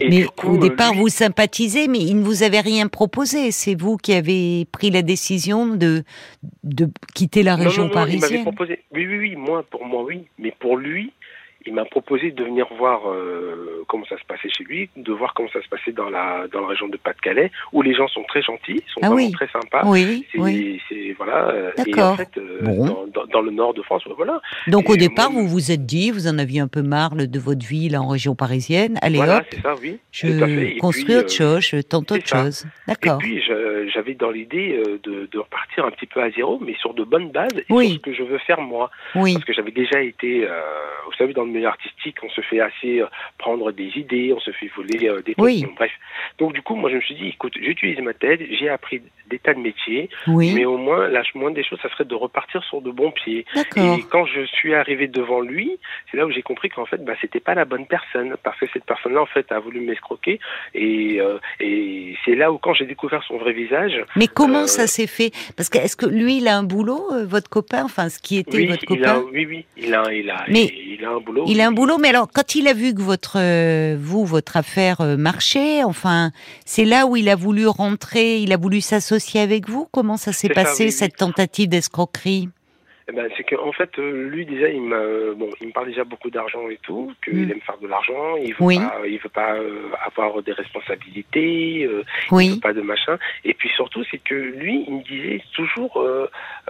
mais 0.00 0.26
au 0.44 0.56
départ, 0.58 0.94
vous 0.94 1.08
sympathisez, 1.08 1.88
mais 1.88 1.98
il 1.98 2.18
ne 2.18 2.24
vous 2.24 2.42
avait 2.42 2.60
rien 2.60 2.88
proposé. 2.88 3.50
C'est 3.50 3.74
vous 3.74 3.96
qui 3.96 4.12
avez 4.12 4.66
pris 4.66 4.90
la 4.90 5.02
décision 5.02 5.66
de, 5.66 6.04
de 6.64 6.88
quitter 7.14 7.42
la 7.42 7.56
région 7.56 7.88
parisienne. 7.88 8.42
proposé. 8.42 8.80
Oui, 8.92 9.06
oui, 9.06 9.18
oui. 9.18 9.36
Moi, 9.36 9.64
pour 9.70 9.84
moi, 9.86 10.02
oui. 10.02 10.26
Mais 10.38 10.54
pour 10.58 10.76
lui, 10.76 11.12
il 11.66 11.74
m'a 11.74 11.84
proposé 11.84 12.30
de 12.30 12.44
venir 12.44 12.66
voir 12.76 13.08
euh, 13.08 13.84
comment 13.88 14.04
ça 14.06 14.18
se 14.18 14.24
passait 14.24 14.48
chez 14.50 14.64
lui, 14.64 14.88
de 14.96 15.12
voir 15.12 15.34
comment 15.34 15.48
ça 15.52 15.62
se 15.62 15.68
passait 15.68 15.92
dans 15.92 16.10
la 16.10 16.46
dans 16.52 16.60
la 16.60 16.68
région 16.68 16.88
de 16.88 16.96
Pas-de-Calais, 16.96 17.50
où 17.72 17.82
les 17.82 17.94
gens 17.94 18.08
sont 18.08 18.24
très 18.24 18.42
gentils, 18.42 18.82
sont 18.92 19.00
ah 19.02 19.10
vraiment 19.10 19.30
très 19.30 19.48
sympas. 19.48 19.82
Oui, 19.84 20.26
c'est 20.34 21.14
voilà. 21.16 21.48
Euh, 21.50 21.70
et 21.86 22.00
en 22.00 22.16
fait, 22.16 22.30
euh, 22.38 22.60
dans, 23.12 23.26
dans, 23.26 23.40
le 23.40 23.50
nord 23.50 23.74
de 23.74 23.82
France, 23.82 24.02
voilà. 24.16 24.40
Donc 24.66 24.90
au 24.90 24.96
départ, 24.96 25.30
vous 25.30 25.46
vous 25.46 25.70
êtes 25.70 25.86
dit, 25.86 26.10
vous 26.10 26.26
en 26.26 26.38
aviez 26.38 26.60
un 26.60 26.68
peu 26.68 26.82
marre 26.82 27.14
de 27.14 27.38
votre 27.38 27.66
vie 27.66 27.94
en 27.96 28.08
région 28.08 28.34
parisienne. 28.34 28.98
Allez 29.02 29.16
voilà, 29.16 29.42
c'est 29.50 29.60
ça, 29.60 29.74
oui. 29.80 29.98
Je 30.10 30.78
construis 30.78 31.16
autre 31.16 31.32
chose, 31.32 31.60
je 31.60 31.80
tente 31.80 32.10
autre 32.12 32.26
chose. 32.26 32.66
D'accord. 32.88 33.18
Et 33.22 33.24
puis 33.24 33.42
j'avais 33.92 34.14
dans 34.14 34.30
l'idée 34.30 34.82
de, 35.02 35.28
de, 35.30 35.38
repartir 35.38 35.84
un 35.84 35.90
petit 35.90 36.06
peu 36.06 36.22
à 36.22 36.30
zéro, 36.30 36.58
mais 36.64 36.74
sur 36.80 36.94
de 36.94 37.04
bonnes 37.04 37.30
bases 37.30 37.52
et 37.56 37.64
sur 37.68 37.82
ce 37.82 37.98
que 37.98 38.14
je 38.14 38.22
veux 38.22 38.38
faire 38.38 38.60
moi. 38.60 38.90
Oui. 39.14 39.34
Parce 39.34 39.44
que 39.44 39.52
j'avais 39.52 39.70
déjà 39.70 40.00
été, 40.00 40.46
vous 41.06 41.12
savez, 41.18 41.32
dans 41.32 41.44
le 41.44 41.51
artistique, 41.64 42.16
on 42.22 42.30
se 42.30 42.40
fait 42.40 42.60
assez 42.60 43.00
euh, 43.00 43.06
prendre 43.38 43.72
des 43.72 43.90
idées, 43.96 44.32
on 44.34 44.40
se 44.40 44.50
fait 44.52 44.70
voler 44.76 45.08
euh, 45.08 45.22
des 45.22 45.34
trucs. 45.34 45.74
bref. 45.74 45.92
Donc 46.38 46.52
du 46.52 46.62
coup, 46.62 46.74
moi 46.74 46.90
je 46.90 46.96
me 46.96 47.00
suis 47.00 47.14
dit, 47.14 47.28
écoute, 47.28 47.54
j'utilise 47.60 48.00
ma 48.00 48.14
tête, 48.14 48.40
j'ai 48.58 48.68
appris 48.68 49.02
des 49.32 49.38
tas 49.38 49.54
de 49.54 49.60
métiers, 49.60 50.10
mais 50.26 50.64
au 50.64 50.76
moins, 50.76 51.08
la 51.08 51.22
moindre 51.34 51.56
des 51.56 51.64
choses, 51.64 51.78
ça 51.82 51.88
serait 51.90 52.04
de 52.04 52.14
repartir 52.14 52.62
sur 52.64 52.82
de 52.82 52.90
bons 52.90 53.10
pieds. 53.10 53.44
Et 53.76 54.04
quand 54.10 54.26
je 54.26 54.44
suis 54.44 54.74
arrivé 54.74 55.08
devant 55.08 55.40
lui, 55.40 55.78
c'est 56.10 56.16
là 56.16 56.26
où 56.26 56.30
j'ai 56.30 56.42
compris 56.42 56.68
qu'en 56.68 56.84
fait, 56.84 57.02
bah, 57.02 57.14
c'était 57.20 57.40
pas 57.40 57.54
la 57.54 57.64
bonne 57.64 57.86
personne, 57.86 58.36
parce 58.42 58.58
que 58.58 58.66
cette 58.72 58.84
personne-là, 58.84 59.22
en 59.22 59.26
fait, 59.26 59.50
a 59.50 59.58
voulu 59.58 59.80
m'escroquer. 59.80 60.38
Et, 60.74 61.20
euh, 61.20 61.38
et 61.60 62.14
c'est 62.24 62.34
là 62.34 62.52
où, 62.52 62.58
quand 62.58 62.74
j'ai 62.74 62.84
découvert 62.84 63.22
son 63.24 63.38
vrai 63.38 63.52
visage. 63.52 64.04
Mais 64.16 64.26
comment 64.26 64.66
ça 64.66 64.86
s'est 64.86 65.06
fait? 65.06 65.30
Parce 65.56 65.68
que 65.70 65.78
est-ce 65.78 65.96
que 65.96 66.06
lui, 66.06 66.38
il 66.38 66.48
a 66.48 66.56
un 66.56 66.62
boulot, 66.62 67.08
votre 67.24 67.48
copain, 67.48 67.84
enfin, 67.84 68.08
ce 68.08 68.18
qui 68.18 68.38
était 68.38 68.66
votre 68.66 68.84
copain? 68.84 69.22
Oui, 69.32 69.46
oui, 69.46 69.64
il 69.78 69.94
a, 69.94 70.12
il 70.12 70.30
a, 70.30 70.44
il 70.48 71.04
a 71.04 71.10
un 71.10 71.20
boulot 71.20 71.41
il 71.46 71.60
a 71.60 71.66
un 71.66 71.72
boulot, 71.72 71.98
mais 71.98 72.08
alors 72.08 72.28
quand 72.32 72.54
il 72.54 72.68
a 72.68 72.74
vu 72.74 72.94
que 72.94 73.00
votre 73.00 73.38
euh, 73.38 73.96
vous 73.98 74.24
votre 74.24 74.56
affaire 74.56 75.00
euh, 75.00 75.16
marchait, 75.16 75.82
enfin, 75.84 76.30
c'est 76.64 76.84
là 76.84 77.06
où 77.06 77.16
il 77.16 77.28
a 77.28 77.36
voulu 77.36 77.66
rentrer, 77.66 78.38
il 78.38 78.52
a 78.52 78.56
voulu 78.56 78.80
s'associer 78.80 79.40
avec 79.40 79.68
vous? 79.68 79.86
Comment 79.92 80.16
ça 80.16 80.32
s'est 80.32 80.48
passé 80.48 80.90
cette 80.90 81.16
tentative 81.16 81.68
d'escroquerie? 81.68 82.48
Eh 83.08 83.12
ben, 83.12 83.28
c'est 83.36 83.42
qu'en 83.42 83.72
fait, 83.72 83.90
euh, 83.98 84.28
lui 84.28 84.46
déjà, 84.46 84.68
il 84.68 84.80
me, 84.80 85.34
bon, 85.34 85.50
il 85.60 85.66
me 85.66 85.72
parle 85.72 85.88
déjà 85.88 86.04
beaucoup 86.04 86.30
d'argent 86.30 86.68
et 86.70 86.78
tout, 86.82 87.12
qu'il 87.24 87.46
mm. 87.46 87.50
aime 87.50 87.60
faire 87.60 87.78
de 87.78 87.88
l'argent, 87.88 88.36
il 88.36 88.54
veut 88.54 88.76
pas, 88.76 89.00
il 89.04 89.18
veut 89.18 89.28
pas 89.28 89.56
avoir 90.06 90.42
des 90.42 90.52
responsabilités, 90.52 91.80
il 91.80 91.88
veut 91.88 92.60
pas 92.60 92.72
de 92.72 92.80
machin. 92.80 93.18
Et 93.44 93.54
puis 93.54 93.68
surtout, 93.70 94.04
c'est 94.10 94.22
que 94.22 94.34
lui, 94.34 94.84
il 94.86 94.94
me 94.94 95.02
disait 95.02 95.42
toujours, 95.52 96.06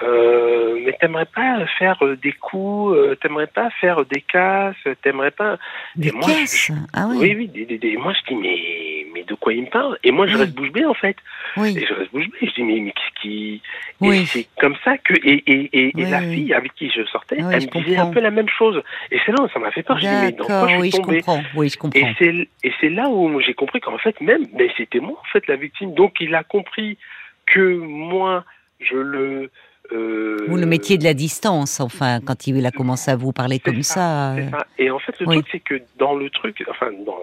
mais 0.00 0.92
t'aimerais 1.00 1.26
pas 1.26 1.66
faire 1.78 2.02
des 2.22 2.32
coups, 2.32 2.96
t'aimerais 3.20 3.46
pas 3.46 3.70
faire 3.80 4.04
des 4.04 4.20
casses, 4.20 4.76
t'aimerais 5.02 5.30
pas. 5.30 5.58
Des 5.96 6.10
moi, 6.12 6.26
casses 6.26 6.70
Ah 6.92 7.06
oui. 7.08 7.18
Oui, 7.20 7.34
oui. 7.36 7.48
Des, 7.48 7.78
des, 7.78 7.96
moi, 7.96 8.12
je 8.12 8.34
dis 8.34 8.40
mais, 8.40 9.06
mais 9.14 9.22
de 9.24 9.34
quoi 9.34 9.52
il 9.52 9.62
me 9.62 9.70
parle? 9.70 9.98
Et 10.02 10.10
moi, 10.10 10.26
je 10.26 10.36
reste 10.36 10.54
bouche 10.54 10.72
bée 10.72 10.84
en 10.84 10.94
fait. 10.94 11.16
Oui. 11.56 11.76
Et 11.76 11.86
je 11.86 11.92
reste 11.92 12.10
bouche 12.12 12.28
bée. 12.30 12.48
Je 12.48 12.54
dis 12.54 12.62
mais, 12.62 12.80
mais 12.80 12.92
qu'est-ce 12.92 13.20
qui 13.20 13.62
oui. 14.00 14.26
C'est 14.26 14.48
comme 14.58 14.76
ça 14.84 14.98
que 14.98 15.14
et 15.14 15.42
et 15.46 15.70
et, 15.72 16.00
et 16.00 16.04
la 16.06 16.20
fille 16.20 16.52
avec 16.52 16.74
qui 16.74 16.90
je 16.90 17.04
sortais, 17.04 17.36
elle 17.38 17.44
me 17.44 17.82
disait 17.84 17.96
un 17.96 18.06
peu 18.06 18.20
la 18.20 18.30
même 18.30 18.48
chose. 18.48 18.82
Et 19.10 19.18
c'est 19.24 19.32
là 19.32 19.44
où 19.44 19.48
ça 19.48 19.58
m'a 19.58 19.70
fait 19.70 19.82
peur. 19.82 19.98
Je 19.98 20.06
dis 20.06 20.14
mais 20.22 20.32
dans 20.32 20.44
quoi 20.44 20.68
je 20.68 20.82
suis 20.82 20.90
tombé 20.90 21.20
je 21.20 21.24
comprends. 21.24 21.42
Oui, 21.54 21.68
je 21.68 21.78
comprends. 21.78 22.00
Et 22.00 22.14
c'est 22.18 22.48
et 22.64 22.72
c'est 22.80 22.88
là 22.88 23.08
où 23.08 23.40
j'ai 23.40 23.54
compris 23.54 23.80
qu'en 23.80 23.98
fait 23.98 24.20
même, 24.20 24.46
mais 24.54 24.68
c'était 24.76 25.00
moi 25.00 25.18
en 25.20 25.28
fait 25.32 25.46
la 25.46 25.56
victime. 25.56 25.94
Donc 25.94 26.16
il 26.20 26.34
a 26.34 26.42
compris 26.42 26.98
que 27.46 27.76
moi 27.76 28.44
je 28.80 28.96
le 28.96 29.50
euh... 29.92 30.44
Vous 30.48 30.56
le 30.56 30.66
mettiez 30.66 30.98
de 30.98 31.04
la 31.04 31.14
distance, 31.14 31.80
enfin, 31.80 32.20
quand 32.20 32.46
il 32.46 32.64
a 32.66 32.70
commencé 32.70 33.10
à 33.10 33.16
vous 33.16 33.32
parler 33.32 33.58
comme 33.58 33.82
ça. 33.82 34.34
Euh. 34.34 34.50
ça. 34.50 34.66
Et 34.78 34.90
en 34.90 34.98
fait, 34.98 35.18
le 35.20 35.26
truc, 35.26 35.46
c'est 35.50 35.60
que 35.60 35.80
dans 35.98 36.14
le 36.14 36.30
truc, 36.30 36.64
enfin, 36.68 36.90
dans, 37.04 37.18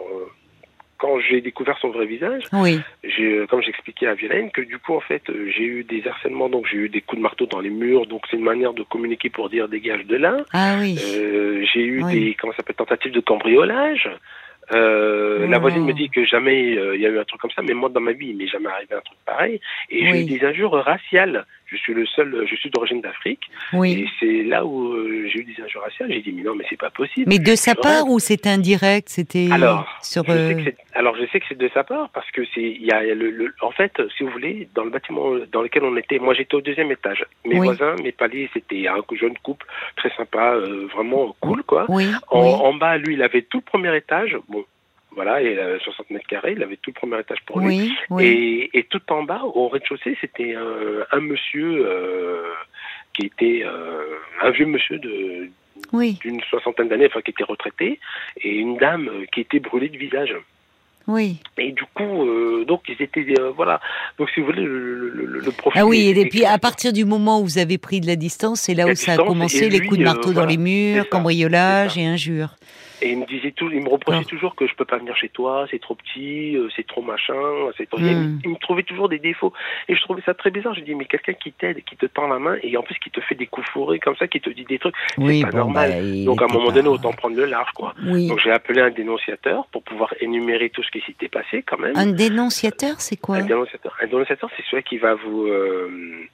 quand 1.00 1.20
j'ai 1.22 1.42
découvert 1.42 1.78
son 1.80 1.90
vrai 1.90 2.06
visage, 2.06 2.44
oui. 2.52 2.80
comme 3.50 3.62
j'expliquais 3.62 4.06
à 4.06 4.14
Violaine, 4.14 4.52
que 4.52 4.62
du 4.62 4.78
coup, 4.78 4.94
en 4.94 5.00
fait, 5.00 5.24
j'ai 5.28 5.64
eu 5.64 5.84
des 5.84 6.06
harcèlements, 6.06 6.50
donc 6.50 6.68
j'ai 6.70 6.78
eu 6.78 6.90
des 6.90 7.02
coups 7.02 7.18
de 7.18 7.24
marteau 7.24 7.46
dans 7.46 7.62
les 7.62 7.70
murs, 7.70 8.06
donc 8.06 8.24
c'est 8.30 8.38
une 8.38 8.44
manière 8.44 8.74
de 8.74 8.84
communiquer 8.84 9.30
pour 9.30 9.50
dire 9.50 9.70
dégage 9.70 10.06
de 10.06 10.18
là. 10.18 10.38
Ah 10.54 10.76
oui. 10.80 11.00
Euh, 11.02 11.66
j'ai 11.74 11.86
eu 11.86 12.04
des, 12.04 12.36
comment 12.40 12.52
ça 12.54 12.58
s'appelle, 12.58 12.76
tentatives 12.76 13.14
de 13.14 13.22
cambriolage. 13.22 14.10
Euh, 14.72 15.48
La 15.48 15.58
voisine 15.58 15.84
me 15.84 15.94
dit 15.94 16.10
que 16.10 16.26
jamais 16.26 16.78
euh, 16.78 16.96
il 16.96 17.02
y 17.02 17.06
a 17.06 17.10
eu 17.10 17.18
un 17.18 17.24
truc 17.24 17.42
comme 17.42 17.52
ça, 17.52 17.64
mais 17.64 17.74
moi 17.74 17.90
dans 17.90 18.02
ma 18.02 18.12
vie 18.12 18.28
il 18.28 18.38
m'est 18.38 18.48
jamais 18.48 18.68
arrivé 18.68 18.94
un 18.94 19.02
truc 19.02 19.18
pareil. 19.26 19.60
Et 19.90 20.06
j'ai 20.06 20.22
eu 20.22 20.26
des 20.26 20.46
injures 20.46 20.74
raciales. 20.74 21.46
Je 21.72 21.78
suis 21.78 21.94
le 21.94 22.06
seul, 22.08 22.46
je 22.50 22.56
suis 22.56 22.70
d'origine 22.70 23.02
d'Afrique. 23.02 23.42
Oui. 23.74 23.92
Et 23.92 24.08
c'est 24.20 24.44
là 24.44 24.66
où 24.66 24.94
euh, 24.94 25.28
j'ai 25.32 25.42
eu 25.42 25.44
des 25.44 25.62
injures 25.62 25.82
raciales. 25.82 26.12
J'ai 26.12 26.22
dit 26.22 26.32
mais 26.32 26.44
non 26.44 26.56
mais 26.56 26.66
c'est 26.70 26.80
pas 26.80 26.90
possible. 26.90 27.28
Mais 27.28 27.40
de 27.40 27.56
sa 27.56 27.76
part 27.76 28.08
ou 28.08 28.20
c'est 28.20 28.48
indirect? 28.48 29.10
C'était 29.10 29.50
alors 29.52 29.88
sur. 30.02 30.24
Je 30.26 30.32
sais 30.32 30.56
que 30.56 30.98
alors 30.98 31.16
je 31.16 31.26
sais 31.28 31.40
que 31.40 31.46
c'est 31.50 31.58
de 31.58 31.70
sa 31.74 31.84
part 31.84 32.10
parce 32.10 32.30
que 32.32 32.42
c'est 32.54 32.62
il 32.64 32.86
y 32.86 32.92
a 32.92 33.04
le, 33.04 33.30
le, 33.30 33.54
en 33.62 33.72
fait 33.72 34.02
si 34.18 34.24
vous 34.24 34.30
voulez 34.30 34.68
dans 34.74 34.84
le 34.84 34.90
bâtiment 34.90 35.32
dans 35.52 35.62
lequel 35.62 35.84
on 35.84 35.96
était, 35.96 36.20
moi 36.20 36.34
j'étais 36.34 36.56
au 36.56 36.62
deuxième 36.62 36.92
étage. 36.92 37.26
Mes 37.46 37.58
voisins, 37.58 37.96
mes 38.04 38.12
paliers 38.12 38.50
c'était 38.54 38.88
un 38.88 39.02
jeune 39.16 39.38
couple 39.40 39.66
très 39.96 40.10
sympa, 40.16 40.54
euh, 40.56 40.88
vraiment 40.94 41.36
cool 41.40 41.64
quoi. 41.64 41.86
Oui. 41.90 42.10
En, 42.30 42.40
en, 42.40 42.74
bas 42.74 42.98
lui 42.98 43.14
il 43.14 43.22
avait 43.22 43.44
tout 43.44 43.60
le 43.60 43.64
premier 43.64 43.96
étage. 43.96 44.38
Bon 44.48 44.66
voilà, 45.12 45.42
et 45.42 45.58
60 45.84 46.12
mètres 46.12 46.28
carrés, 46.28 46.54
il 46.56 46.64
avait 46.64 46.78
tout 46.78 46.92
le 46.92 47.00
premier 47.00 47.20
étage 47.20 47.40
pour 47.46 47.60
lui. 47.60 47.92
Et, 48.20 48.70
et, 48.78 48.84
tout 48.84 49.02
en 49.10 49.24
bas, 49.24 49.42
au 49.44 49.68
rez-de-chaussée, 49.68 50.18
c'était 50.22 50.56
un, 50.56 51.06
un, 51.12 51.20
monsieur 51.20 51.86
euh, 51.86 52.54
qui 53.14 53.26
était 53.26 53.64
euh, 53.66 54.04
un 54.42 54.52
vieux 54.52 54.68
monsieur 54.68 55.00
de 55.00 55.50
d'une 55.92 56.42
soixantaine 56.42 56.90
d'années, 56.90 57.08
enfin 57.08 57.22
qui 57.22 57.32
était 57.32 57.44
retraité, 57.44 58.00
et 58.44 58.50
une 58.50 58.78
dame 58.78 59.10
qui 59.34 59.42
était 59.42 59.60
brûlée 59.60 59.90
de 59.90 59.98
visage. 59.98 60.36
Oui. 61.08 61.38
Et 61.58 61.72
du 61.72 61.84
coup, 61.96 62.28
euh, 62.28 62.66
donc 62.66 62.84
ils 62.88 63.02
étaient, 63.02 63.26
euh, 63.40 63.50
voilà. 63.56 63.82
Donc 64.20 64.30
si 64.30 64.40
vous 64.40 64.48
voulez, 64.48 64.62
le, 64.62 65.10
le, 65.10 65.40
le 65.40 65.52
profil. 65.52 65.82
Ah 65.82 65.86
oui, 65.86 66.14
et 66.16 66.26
puis 66.30 66.46
à 66.46 66.60
partir 66.60 66.94
du 66.94 67.06
moment 67.06 67.42
où 67.42 67.44
vous 67.44 67.58
avez 67.58 67.80
pris 67.80 68.00
de 68.00 68.06
la 68.06 68.16
distance, 68.16 68.62
c'est 68.62 68.76
là 68.76 68.86
où 68.86 68.94
ça 68.94 69.14
a 69.14 69.18
commencé, 69.18 69.70
les 69.70 69.80
coups 69.80 70.00
de 70.00 70.04
marteau 70.04 70.34
dans 70.34 70.46
les 70.46 70.58
murs, 70.58 71.10
cambriolage 71.10 71.98
et 71.98 72.06
injures. 72.06 72.56
Et 73.02 73.12
il 73.12 73.18
me 73.20 73.26
disait 73.26 73.52
tout, 73.52 73.70
il 73.72 73.82
me 73.82 73.90
reprochait 73.90 74.26
toujours 74.26 74.56
que 74.56 74.68
je 74.68 74.76
peux 74.76 74.86
pas 74.86 74.98
venir 74.98 75.16
chez 75.16 75.30
toi, 75.30 75.66
c'est 75.72 75.80
trop 75.80 75.96
petit, 75.96 76.56
euh, 76.58 76.68
c'est 76.76 76.86
trop 76.86 77.02
machin, 77.02 77.34
c'est 77.78 77.90
trop... 77.90 78.00
Hmm. 78.00 78.40
Il, 78.44 78.50
me 78.52 78.56
trouvait 78.58 78.84
toujours 78.84 79.08
des 79.10 79.20
défauts. 79.20 79.54
Et 79.88 79.96
je 79.96 80.02
trouvais 80.02 80.22
ça 80.26 80.34
très 80.34 80.52
bizarre. 80.52 80.74
Je 80.76 80.82
dis, 80.82 80.96
mais 80.96 81.06
quelqu'un 81.06 81.34
qui 81.34 81.52
t'aide, 81.52 81.84
qui 81.84 81.96
te 81.96 82.06
tend 82.06 82.28
la 82.28 82.40
main, 82.40 82.58
et 82.64 82.76
en 82.78 82.82
plus 82.84 82.96
qui 83.00 83.10
te 83.10 83.22
fait 83.22 83.36
des 83.36 83.48
coups 83.48 83.68
fourrés 83.70 84.00
comme 84.00 84.16
ça, 84.18 84.28
qui 84.28 84.42
te 84.42 84.50
dit 84.50 84.66
des 84.66 84.80
trucs, 84.80 84.96
Oui, 85.18 85.40
c'est 85.40 85.46
pas 85.46 85.52
bon, 85.52 85.58
normal. 85.60 85.90
bah, 85.92 86.26
Donc 86.26 86.42
à 86.42 86.46
un 86.46 86.54
moment 86.54 86.72
donné, 86.72 86.88
autant 86.90 87.14
prendre 87.14 87.36
le 87.38 87.46
large, 87.46 87.72
quoi. 87.74 87.94
Oui. 88.06 88.28
Donc 88.28 88.40
j'ai 88.40 88.52
appelé 88.52 88.82
un 88.82 88.90
dénonciateur 88.92 89.66
pour 89.72 89.84
pouvoir 89.84 90.14
énumérer 90.20 90.70
tout 90.70 90.84
ce 90.84 90.92
qui 90.92 91.02
s'était 91.06 91.30
passé 91.30 91.64
quand 91.64 91.78
même. 91.80 91.94
Un 91.96 92.08
dénonciateur, 92.08 93.00
c'est 93.00 93.18
quoi? 93.18 93.38
Un 93.38 93.44
dénonciateur, 93.46 93.96
un 94.02 94.08
dénonciateur, 94.08 94.50
c'est 94.58 94.64
celui 94.70 94.84
qui 94.84 94.98
va 94.98 95.16
vous. 95.16 95.48
euh, 95.48 96.28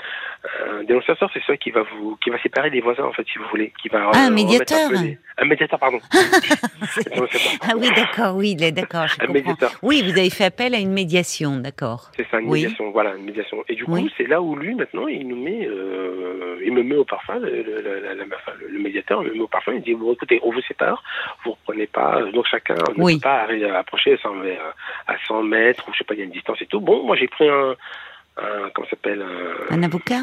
un 0.79 0.83
dénonciateur, 0.83 1.29
c'est 1.33 1.41
celui 1.43 1.57
qui 1.59 1.71
va 1.71 1.83
vous, 1.83 2.17
qui 2.23 2.29
va 2.29 2.39
séparer 2.41 2.69
les 2.69 2.81
voisins 2.81 3.03
en 3.05 3.11
fait, 3.13 3.25
si 3.31 3.37
vous 3.39 3.45
voulez, 3.49 3.73
qui 3.81 3.89
va. 3.89 4.09
Ah, 4.13 4.25
un 4.25 4.31
euh, 4.31 4.33
médiateur. 4.33 4.91
les- 4.91 5.17
Un 5.37 5.45
médiateur, 5.45 5.79
pardon. 5.79 5.99
Ah 7.61 7.73
oui, 7.77 7.89
d'accord, 7.95 8.35
oui, 8.35 8.55
d'accord, 8.55 9.07
je 9.07 9.15
Un 9.15 9.17
comprends. 9.27 9.33
médiateur. 9.33 9.71
Oui, 9.81 10.01
vous 10.03 10.11
avez 10.17 10.29
fait 10.29 10.45
appel 10.45 10.73
à 10.75 10.77
une 10.79 10.91
médiation, 10.93 11.57
d'accord. 11.57 12.11
C'est 12.15 12.27
ça, 12.29 12.39
une 12.39 12.49
Oui. 12.49 12.61
médiation, 12.63 12.91
voilà, 12.91 13.15
une 13.15 13.23
médiation. 13.25 13.63
Et 13.67 13.75
du 13.75 13.85
coup, 13.85 13.93
Oui. 13.93 14.11
c'est 14.17 14.27
là 14.27 14.41
où 14.41 14.55
lui, 14.55 14.75
maintenant, 14.75 15.07
il 15.07 15.27
nous 15.27 15.35
met, 15.41 15.65
euh, 15.67 16.57
il 16.65 16.73
me 16.73 16.83
met 16.83 16.95
au 16.95 17.05
parfum, 17.05 17.39
le, 17.39 17.49
le, 17.63 17.81
la- 17.81 18.13
la- 18.15 18.25
médiateur 18.79 19.21
me 19.23 19.31
met 19.33 19.39
au 19.39 19.47
parfum, 19.47 19.73
il 19.73 19.81
dit, 19.81 19.93
bon, 19.93 20.13
écoutez, 20.13 20.39
on 20.43 20.51
vous 20.51 20.61
sépare, 20.61 21.03
vous 21.43 21.51
reprenez 21.51 21.87
pas, 21.87 22.17
euh, 22.21 22.31
donc 22.31 22.45
chacun 22.49 22.75
ne 22.95 23.03
Oui. 23.03 23.15
peut 23.15 23.21
pas 23.21 23.47
approcher 23.77 24.13
à 24.13 24.17
100, 24.17 24.35
mè- 24.35 24.57
à 25.07 25.15
100 25.27 25.43
mètres, 25.43 25.83
ou 25.87 25.93
je 25.93 25.97
sais 25.99 26.03
pas, 26.03 26.13
il 26.13 26.19
y 26.19 26.21
a 26.21 26.25
une 26.25 26.31
distance 26.31 26.61
et 26.61 26.65
tout. 26.67 26.79
Bon, 26.79 27.03
moi, 27.05 27.15
j'ai 27.15 27.27
pris 27.27 27.47
un, 27.49 27.75
un 28.37 28.69
comment 28.73 28.85
ça 28.87 28.91
s'appelle, 28.91 29.21
un- 29.23 29.75
Un 29.75 29.83
avocat? 29.83 30.21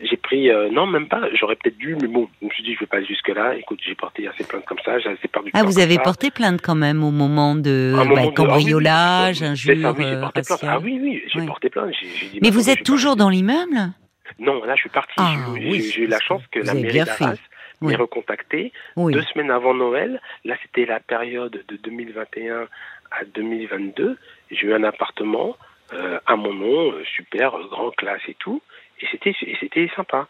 J'ai 0.00 0.16
pris, 0.16 0.50
euh, 0.50 0.68
non, 0.70 0.86
même 0.86 1.06
pas, 1.08 1.22
j'aurais 1.34 1.56
peut-être 1.56 1.78
dû, 1.78 1.96
mais 2.00 2.08
bon, 2.08 2.28
je 2.40 2.46
me 2.46 2.50
suis 2.50 2.62
dit, 2.64 2.74
je 2.74 2.80
vais 2.80 2.86
pas 2.86 2.96
aller 2.98 3.06
jusque-là, 3.06 3.54
écoute, 3.56 3.78
j'ai 3.86 3.94
porté 3.94 4.26
assez 4.26 4.44
plainte 4.44 4.64
comme 4.64 4.78
ça, 4.84 4.98
j'ai 4.98 5.08
assez 5.10 5.28
perdu 5.28 5.50
Ah, 5.54 5.62
vous 5.62 5.78
avez 5.78 5.98
porté 5.98 6.30
plainte 6.30 6.60
quand 6.62 6.74
même 6.74 7.04
au 7.04 7.10
moment 7.10 7.54
de 7.54 7.92
moment 7.94 8.14
bah, 8.14 8.22
de- 8.22 8.28
ah 8.28 8.32
cambriolage, 8.34 9.42
injure 9.42 9.80
ça, 9.80 9.92
oui, 9.92 10.04
j'ai 10.08 10.16
porté 10.20 10.40
plainte. 10.42 10.48
raciale. 10.60 10.70
Ah 10.74 10.78
oui, 10.82 10.98
oui, 11.00 11.22
j'ai 11.32 11.46
porté 11.46 11.70
plainte. 11.70 11.90
dit, 11.90 12.38
Mais 12.42 12.50
bah, 12.50 12.54
vous 12.56 12.70
êtes 12.70 12.82
toujours 12.82 13.16
dans 13.16 13.28
l'immeuble? 13.30 13.92
Non, 14.38 14.64
là, 14.64 14.74
je 14.74 14.80
suis 14.80 14.90
parti. 14.90 15.12
Ah, 15.18 15.34
J'ai- 15.56 15.68
oui, 15.70 15.94
eu 15.98 16.06
la 16.06 16.18
chance 16.20 16.42
que 16.50 16.58
la 16.60 16.74
mairie 16.74 17.04
d'Arras 17.04 17.34
Oui. 17.80 17.92
m'ait 17.92 17.96
recontacté 17.96 18.72
Oui. 18.96 19.12
deux 19.12 19.22
semaines 19.22 19.50
avant 19.50 19.74
Noël. 19.74 20.20
Là, 20.44 20.56
c'était 20.62 20.86
la 20.86 20.98
période 20.98 21.62
de 21.68 21.76
2021 21.76 22.66
à 23.10 23.24
2022. 23.34 24.16
J'ai 24.50 24.66
eu 24.66 24.74
un 24.74 24.82
appartement 24.82 25.56
euh, 25.92 26.18
à 26.26 26.34
mon 26.36 26.52
nom, 26.54 26.92
euh, 26.92 27.04
super, 27.04 27.52
grand 27.70 27.90
classe 27.90 28.22
et 28.28 28.34
tout. 28.38 28.62
Et 29.00 29.06
c'était 29.10 29.34
c'était 29.60 29.90
sympa. 29.96 30.28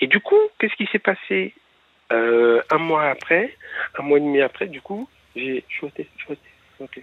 Et 0.00 0.06
du 0.06 0.20
coup, 0.20 0.38
qu'est-ce 0.58 0.74
qui 0.76 0.86
s'est 0.92 0.98
passé 0.98 1.54
Euh, 2.12 2.62
Un 2.70 2.78
mois 2.78 3.04
après, 3.10 3.54
un 3.98 4.02
mois 4.02 4.18
et 4.18 4.20
demi 4.20 4.40
après, 4.40 4.66
du 4.68 4.80
coup, 4.80 5.08
j'ai... 5.34 5.64
je 5.68 5.74
suis 5.76 5.86
au 5.86 5.90
té- 5.90 6.08
je 6.16 6.22
suis 6.24 6.32
au 6.32 6.36
té- 6.36 6.40
ok. 6.80 7.00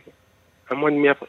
Un 0.71 0.75
mois 0.75 0.89
et 0.89 0.93
demi 0.93 1.07
après. 1.09 1.27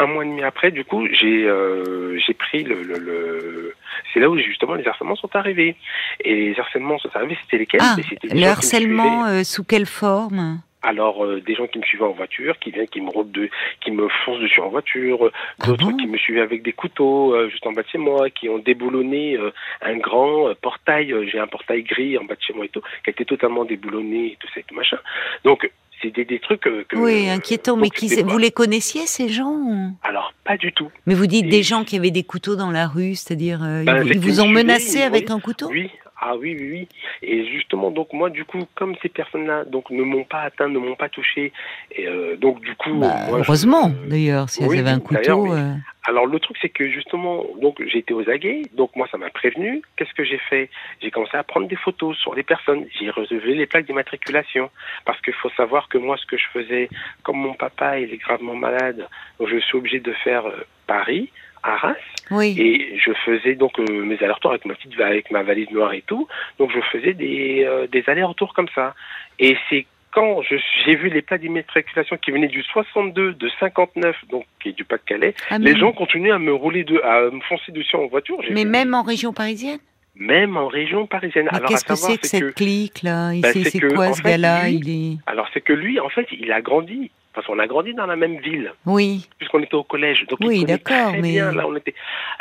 Un 0.00 0.06
mois 0.06 0.24
et 0.24 0.28
demi 0.28 0.42
après, 0.44 0.70
du 0.70 0.84
coup, 0.84 1.08
j'ai 1.10 1.44
euh, 1.44 2.16
j'ai 2.24 2.32
pris 2.34 2.62
le, 2.62 2.82
le, 2.84 2.98
le- 2.98 3.74
C'est 4.12 4.20
là 4.20 4.30
où 4.30 4.38
justement 4.38 4.74
les 4.74 4.86
harcèlements 4.86 5.16
sont 5.16 5.34
arrivés. 5.34 5.74
Et 6.20 6.34
les 6.50 6.60
harcèlements 6.60 6.98
sont 6.98 7.10
arrivés, 7.16 7.36
c'était 7.42 7.58
lesquels? 7.58 7.80
Ah, 7.82 7.96
le 8.22 8.46
harcèlement 8.46 9.26
euh, 9.26 9.42
sous 9.42 9.64
quelle 9.64 9.86
forme? 9.86 10.60
Alors 10.82 11.24
euh, 11.24 11.40
des 11.40 11.54
gens 11.56 11.66
qui 11.66 11.78
me 11.78 11.84
suivaient 11.84 12.04
en 12.04 12.12
voiture, 12.12 12.56
qui 12.60 12.70
viennent, 12.70 12.86
qui 12.88 13.00
me 13.00 13.10
de, 13.24 13.50
qui 13.80 13.90
me 13.90 14.08
foncent 14.24 14.38
dessus 14.40 14.60
en 14.60 14.68
voiture, 14.68 15.26
euh, 15.26 15.32
Ah 15.60 15.66
d'autres 15.66 15.86
bon 15.90 15.96
qui 15.96 16.06
me 16.06 16.16
suivaient 16.16 16.40
avec 16.40 16.62
des 16.62 16.72
couteaux 16.72 17.34
euh, 17.34 17.48
juste 17.50 17.66
en 17.66 17.72
bas 17.72 17.82
de 17.82 17.88
chez 17.88 17.98
moi, 17.98 18.30
qui 18.30 18.48
ont 18.48 18.58
déboulonné 18.58 19.36
euh, 19.36 19.50
un 19.82 19.96
grand 19.96 20.48
euh, 20.48 20.54
portail. 20.60 21.12
euh, 21.12 21.26
J'ai 21.26 21.40
un 21.40 21.48
portail 21.48 21.82
gris 21.82 22.16
en 22.16 22.24
bas 22.24 22.36
de 22.36 22.40
chez 22.42 22.52
moi 22.52 22.64
et 22.64 22.68
tout, 22.68 22.80
qui 23.02 23.08
a 23.08 23.10
été 23.10 23.24
totalement 23.24 23.64
déboulonné 23.64 24.26
et 24.32 24.36
tout 24.38 24.46
ça 24.54 24.60
et 24.60 24.62
tout 24.62 24.74
machin. 24.76 24.98
Donc 25.44 25.68
c'est 26.00 26.10
des, 26.14 26.24
des 26.24 26.38
trucs 26.38 26.60
que. 26.60 26.84
Oui, 26.94 27.28
inquiétant. 27.28 27.72
donc, 27.72 27.82
Mais 27.82 27.90
qui, 27.90 28.06
vous 28.22 28.38
les 28.38 28.52
connaissiez, 28.52 29.06
ces 29.06 29.28
gens? 29.28 29.92
Alors 30.04 30.32
pas 30.44 30.56
du 30.56 30.72
tout. 30.72 30.90
Mais 31.06 31.14
vous 31.14 31.26
dites 31.26 31.46
Et- 31.46 31.48
des 31.48 31.64
gens 31.64 31.82
qui 31.82 31.96
avaient 31.96 32.12
des 32.12 32.22
couteaux 32.22 32.54
dans 32.54 32.70
la 32.70 32.86
rue, 32.86 33.16
c'est-à-dire 33.16 33.64
euh, 33.64 33.82
Ben, 33.82 34.06
ils, 34.06 34.20
vous 34.20 34.40
ont 34.40 34.46
menacé 34.48 35.02
avec 35.02 35.26
oui. 35.28 35.32
un 35.34 35.40
couteau? 35.40 35.68
Oui, 35.70 35.90
ah 36.20 36.36
oui, 36.36 36.56
oui, 36.58 36.68
oui. 36.72 36.88
Et 37.22 37.46
justement, 37.46 37.90
donc 37.90 38.12
moi, 38.12 38.30
du 38.30 38.44
coup, 38.44 38.60
comme 38.74 38.94
ces 39.02 39.08
personnes-là, 39.08 39.64
donc 39.64 39.90
ne 39.90 40.02
m'ont 40.02 40.24
pas 40.24 40.40
atteint, 40.40 40.68
ne 40.68 40.78
m'ont 40.78 40.96
pas 40.96 41.08
touché, 41.08 41.52
et 41.92 42.06
euh, 42.08 42.36
donc 42.36 42.60
du 42.60 42.74
coup, 42.74 42.94
Bah, 42.94 43.14
moi, 43.28 43.42
je- 43.42 43.48
Heureusement, 43.48 43.90
d'ailleurs, 44.06 44.48
si 44.48 44.64
oui, 44.64 44.78
elles 44.78 44.86
avaient 44.86 44.96
un 44.96 45.00
couteau. 45.00 45.46
mais- 45.46 45.52
euh, 45.60 45.72
Alors 46.04 46.24
le 46.26 46.40
truc, 46.40 46.56
c'est 46.62 46.70
que 46.70 46.88
justement, 46.88 47.44
donc 47.60 47.82
j'ai 47.86 47.98
été 47.98 48.14
aux 48.14 48.26
aguets, 48.30 48.62
donc 48.72 48.96
moi, 48.96 49.06
ça 49.12 49.18
m'a 49.18 49.28
prévenu. 49.28 49.82
Qu'est-ce 49.96 50.14
que 50.14 50.24
j'ai 50.24 50.38
fait? 50.38 50.70
J'ai 51.02 51.10
commencé 51.10 51.36
à 51.36 51.42
prendre 51.42 51.68
des 51.68 51.76
photos 51.76 52.16
sur 52.16 52.34
les 52.34 52.42
personnes. 52.42 52.86
J'ai 52.98 53.10
relevé 53.10 53.54
les 53.54 53.66
plaques 53.66 53.84
d'immatriculation 53.84 54.70
parce 55.04 55.20
qu'il 55.20 55.34
faut 55.34 55.50
savoir 55.50 55.88
que 55.88 55.98
moi, 55.98 56.16
ce 56.16 56.24
que 56.24 56.38
je 56.38 56.46
faisais, 56.52 56.88
comme 57.24 57.36
mon 57.36 57.52
papa 57.52 57.98
il 58.00 58.10
est 58.14 58.16
gravement 58.16 58.54
malade, 58.54 59.06
donc 59.38 59.48
je 59.50 59.58
suis 59.58 59.76
obligé 59.76 60.00
de 60.00 60.12
faire 60.24 60.46
euh, 60.46 60.64
Paris. 60.86 61.30
Arras 61.62 61.94
Oui. 62.30 62.56
et 62.58 62.98
je 62.98 63.12
faisais 63.24 63.54
donc 63.54 63.78
euh, 63.78 64.02
mes 64.04 64.16
allers-retours 64.22 64.50
avec 64.52 64.64
ma 64.64 64.74
petite 64.74 64.94
va- 64.96 65.06
avec 65.06 65.30
ma 65.30 65.42
valise 65.42 65.70
noire 65.70 65.92
et 65.92 66.02
tout. 66.06 66.26
Donc 66.58 66.70
je 66.74 66.80
faisais 66.92 67.14
des 67.14 67.64
euh, 67.66 67.86
des 67.86 68.04
allers-retours 68.06 68.54
comme 68.54 68.68
ça. 68.74 68.94
Et 69.38 69.56
c'est 69.68 69.86
quand 70.10 70.40
j'ai 70.42 70.96
vu 70.96 71.10
les 71.10 71.20
plaques 71.22 71.42
d'immatriculation 71.42 72.16
qui 72.16 72.30
venaient 72.30 72.48
du 72.48 72.62
62 72.62 73.34
de 73.34 73.50
59 73.60 74.16
donc 74.30 74.44
qui 74.60 74.70
est 74.70 74.72
du 74.72 74.84
Pas-de-Calais 74.84 75.34
Ah, 75.50 75.58
les 75.58 75.76
gens 75.76 75.92
continuaient 75.92 76.30
à 76.32 76.38
me 76.38 76.52
rouler 76.54 76.82
de 76.84 76.98
à 77.02 77.30
me 77.30 77.40
foncer 77.42 77.72
dessus 77.72 77.96
en 77.96 78.06
voiture. 78.06 78.38
Mais 78.50 78.64
vu- 78.64 78.70
même 78.70 78.94
en 78.94 79.02
région 79.02 79.32
parisienne? 79.32 79.78
Même 80.16 80.56
en 80.56 80.66
région 80.66 81.06
parisienne. 81.06 81.48
Mais 81.52 81.58
alors 81.58 81.68
qu'est-ce 81.70 81.84
que 81.84 81.94
c'est 81.94 82.18
que 82.18 82.26
cette 82.26 82.54
clique-là 82.54 83.32
Il 83.34 83.40
Bah, 83.42 83.52
sait- 83.52 83.62
c'est 83.64 83.80
quoi 83.80 84.08
en 84.08 84.12
ce 84.14 84.22
gars-là? 84.22 84.68
est. 84.70 85.18
alors 85.26 85.48
c'est 85.54 85.60
que 85.60 85.72
lui 85.72 86.00
en 86.00 86.08
fait 86.08 86.26
il 86.32 86.50
a 86.50 86.60
grandi 86.60 87.10
parce 87.38 87.46
qu'on 87.46 87.60
a 87.60 87.68
grandi 87.68 87.94
dans 87.94 88.06
la 88.06 88.16
même 88.16 88.38
ville 88.40 88.72
Oui. 88.84 89.28
puisqu'on 89.38 89.62
était 89.62 89.76
au 89.76 89.84
collège. 89.84 90.26
Donc 90.28 90.40
Oui, 90.42 90.64
d'accord, 90.64 91.12
mais- 91.12 91.22
bien 91.22 91.52
là 91.52 91.68
on 91.68 91.76
était. 91.76 91.94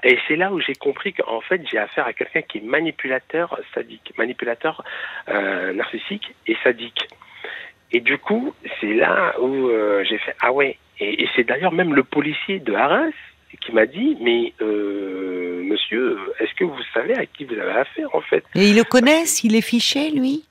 Et 0.03 0.17
c'est 0.27 0.35
là 0.35 0.51
où 0.51 0.59
j'ai 0.59 0.73
compris 0.73 1.13
qu'en 1.13 1.39
fait 1.41 1.61
j'ai 1.69 1.77
affaire 1.77 2.07
à 2.07 2.13
quelqu'un 2.13 2.41
qui 2.41 2.57
est 2.57 2.61
manipulateur 2.61 3.59
sadique, 3.75 4.11
manipulateur 4.17 4.83
euh, 5.29 5.71
narcissique 5.73 6.33
et 6.47 6.57
sadique. 6.63 7.07
Et 7.91 7.99
du 7.99 8.17
coup, 8.17 8.53
c'est 8.81 8.95
là 8.95 9.39
où 9.39 9.69
euh, 9.69 10.03
j'ai 10.09 10.17
fait 10.17 10.35
ah 10.41 10.51
ouais. 10.51 10.77
Et, 10.99 11.23
et 11.23 11.29
c'est 11.35 11.43
d'ailleurs 11.43 11.71
même 11.73 11.93
le 11.93 12.03
policier 12.03 12.57
de 12.59 12.73
Arras 12.73 13.11
qui 13.61 13.71
m'a 13.71 13.85
dit 13.85 14.17
mais 14.19 14.51
euh, 14.61 15.61
monsieur, 15.63 16.17
est-ce 16.39 16.53
que 16.55 16.63
vous 16.63 16.81
savez 16.93 17.15
à 17.15 17.25
qui 17.27 17.45
vous 17.45 17.53
avez 17.53 17.71
affaire 17.79 18.09
en 18.15 18.21
fait? 18.21 18.43
Et 18.55 18.69
ils 18.69 18.75
le 18.75 18.83
connaissent 18.83 19.43
Il 19.43 19.55
est 19.55 19.61
fiché, 19.61 20.09
lui? 20.09 20.43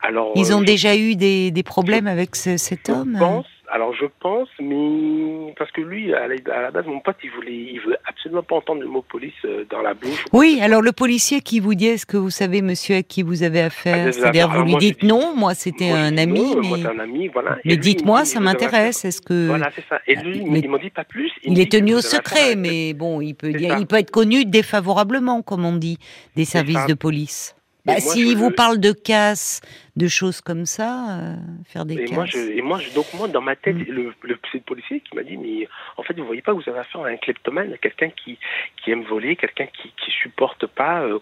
Alors 0.00 0.32
Ils 0.36 0.52
ont 0.54 0.60
je- 0.60 0.66
déjà 0.66 0.94
eu 0.94 1.16
des, 1.16 1.50
des 1.50 1.62
problèmes 1.62 2.06
avec 2.06 2.36
ce- 2.36 2.58
cet 2.58 2.88
je 2.88 2.92
homme? 2.92 3.16
pense, 3.18 3.46
alors 3.74 3.92
je 3.92 4.06
pense, 4.20 4.48
mais 4.60 5.52
parce 5.58 5.72
que 5.72 5.80
lui, 5.80 6.14
à 6.14 6.28
la, 6.28 6.70
base, 6.70 6.86
mon 6.86 7.00
pote, 7.00 7.16
il 7.24 7.30
voulait, 7.32 7.52
il 7.72 7.80
veut 7.80 7.96
absolument 8.08 8.44
pas 8.44 8.54
entendre 8.54 8.82
le 8.82 8.86
mot 8.86 9.02
police 9.02 9.32
euh, 9.44 9.64
dans 9.68 9.82
la 9.82 9.94
bouche. 9.94 10.24
Oui, 10.32 10.60
alors 10.62 10.80
le 10.80 10.92
policier 10.92 11.40
qui 11.40 11.58
vous 11.58 11.74
dit 11.74 11.88
est-ce 11.88 12.06
que 12.06 12.16
vous 12.16 12.30
savez 12.30 12.62
monsieur 12.62 12.98
à 12.98 13.02
qui 13.02 13.24
vous 13.24 13.42
avez 13.42 13.62
Ah, 13.62 13.66
affaire? 13.66 14.06
Déjà, 14.06 14.12
C'est-à-dire 14.20 14.48
vous 14.48 14.62
lui 14.62 14.70
moi, 14.70 14.78
dites 14.80 15.02
non, 15.02 15.34
moi 15.34 15.54
c'était 15.54 15.90
un 15.90 16.16
ami, 16.16 16.54
non, 16.54 16.60
mais, 16.62 16.68
Moi, 16.68 16.78
un 16.88 16.98
ami, 17.00 17.26
voilà. 17.28 17.58
Mais 17.64 17.74
lui, 17.74 17.80
dites-moi, 17.80 18.22
dit, 18.22 18.28
ça 18.28 18.38
m'intéresse. 18.38 19.04
Est-ce 19.04 19.20
que 19.20 19.48
Voilà, 19.48 19.70
c'est 19.74 19.84
ça. 19.88 19.98
Et 20.06 20.14
lui, 20.14 20.44
Mais- 20.48 20.60
il 20.60 20.70
m'en 20.70 20.78
dit 20.78 20.90
pas 20.90 21.02
plus. 21.04 21.32
il 21.42 21.58
est 21.58 21.72
tenu 21.72 21.94
au 21.94 22.00
secret, 22.00 22.54
mais 22.54 22.94
bon, 22.94 23.20
il 23.20 23.34
peut 23.34 23.50
C'est 23.50 23.58
dire, 23.58 23.72
ça. 23.72 23.78
il 23.80 23.86
peut 23.88 23.96
être 23.96 24.12
connu 24.12 24.44
défavorablement, 24.44 25.42
comme 25.42 25.64
on 25.64 25.74
dit, 25.74 25.98
des 26.36 26.44
services 26.44 26.78
ça. 26.78 26.86
de 26.86 26.94
police. 26.94 27.56
Bah, 27.86 28.00
s'il 28.00 28.36
vous 28.36 28.48
le- 28.48 28.54
parle 28.54 28.78
de 28.78 28.92
casse, 28.92 29.60
de 29.96 30.08
choses 30.08 30.40
comme 30.40 30.64
ça, 30.66 31.18
euh, 31.20 31.36
faire 31.66 31.84
des 31.84 31.94
Et 31.94 32.04
casses. 32.06 32.12
moi, 32.12 32.24
je, 32.24 32.38
et 32.38 32.62
moi, 32.62 32.78
je, 32.80 32.92
donc 32.94 33.06
moi, 33.14 33.28
dans 33.28 33.42
ma 33.42 33.54
tête, 33.56 33.76
Mm. 33.76 33.84
le, 33.88 34.12
le, 34.22 34.38
c'est 34.50 34.58
le 34.58 34.64
policier 34.64 35.00
qui 35.00 35.14
m'a 35.14 35.22
dit, 35.22 35.36
mais 35.36 35.68
en 35.98 36.02
fait, 36.02 36.18
vous 36.18 36.24
voyez 36.24 36.40
pas, 36.42 36.52
vous 36.52 36.62
avez 36.66 36.78
affaire 36.78 37.02
à 37.02 37.08
un 37.08 37.16
kleptomane, 37.16 37.72
à 37.72 37.76
quelqu'un 37.76 38.08
qui, 38.10 38.38
qui 38.82 38.90
aime 38.90 39.02
voler, 39.04 39.36
quelqu'un 39.36 39.66
qui, 39.66 39.92
qui 40.02 40.10
supporte 40.22 40.66
pas, 40.66 41.02
euh, 41.02 41.18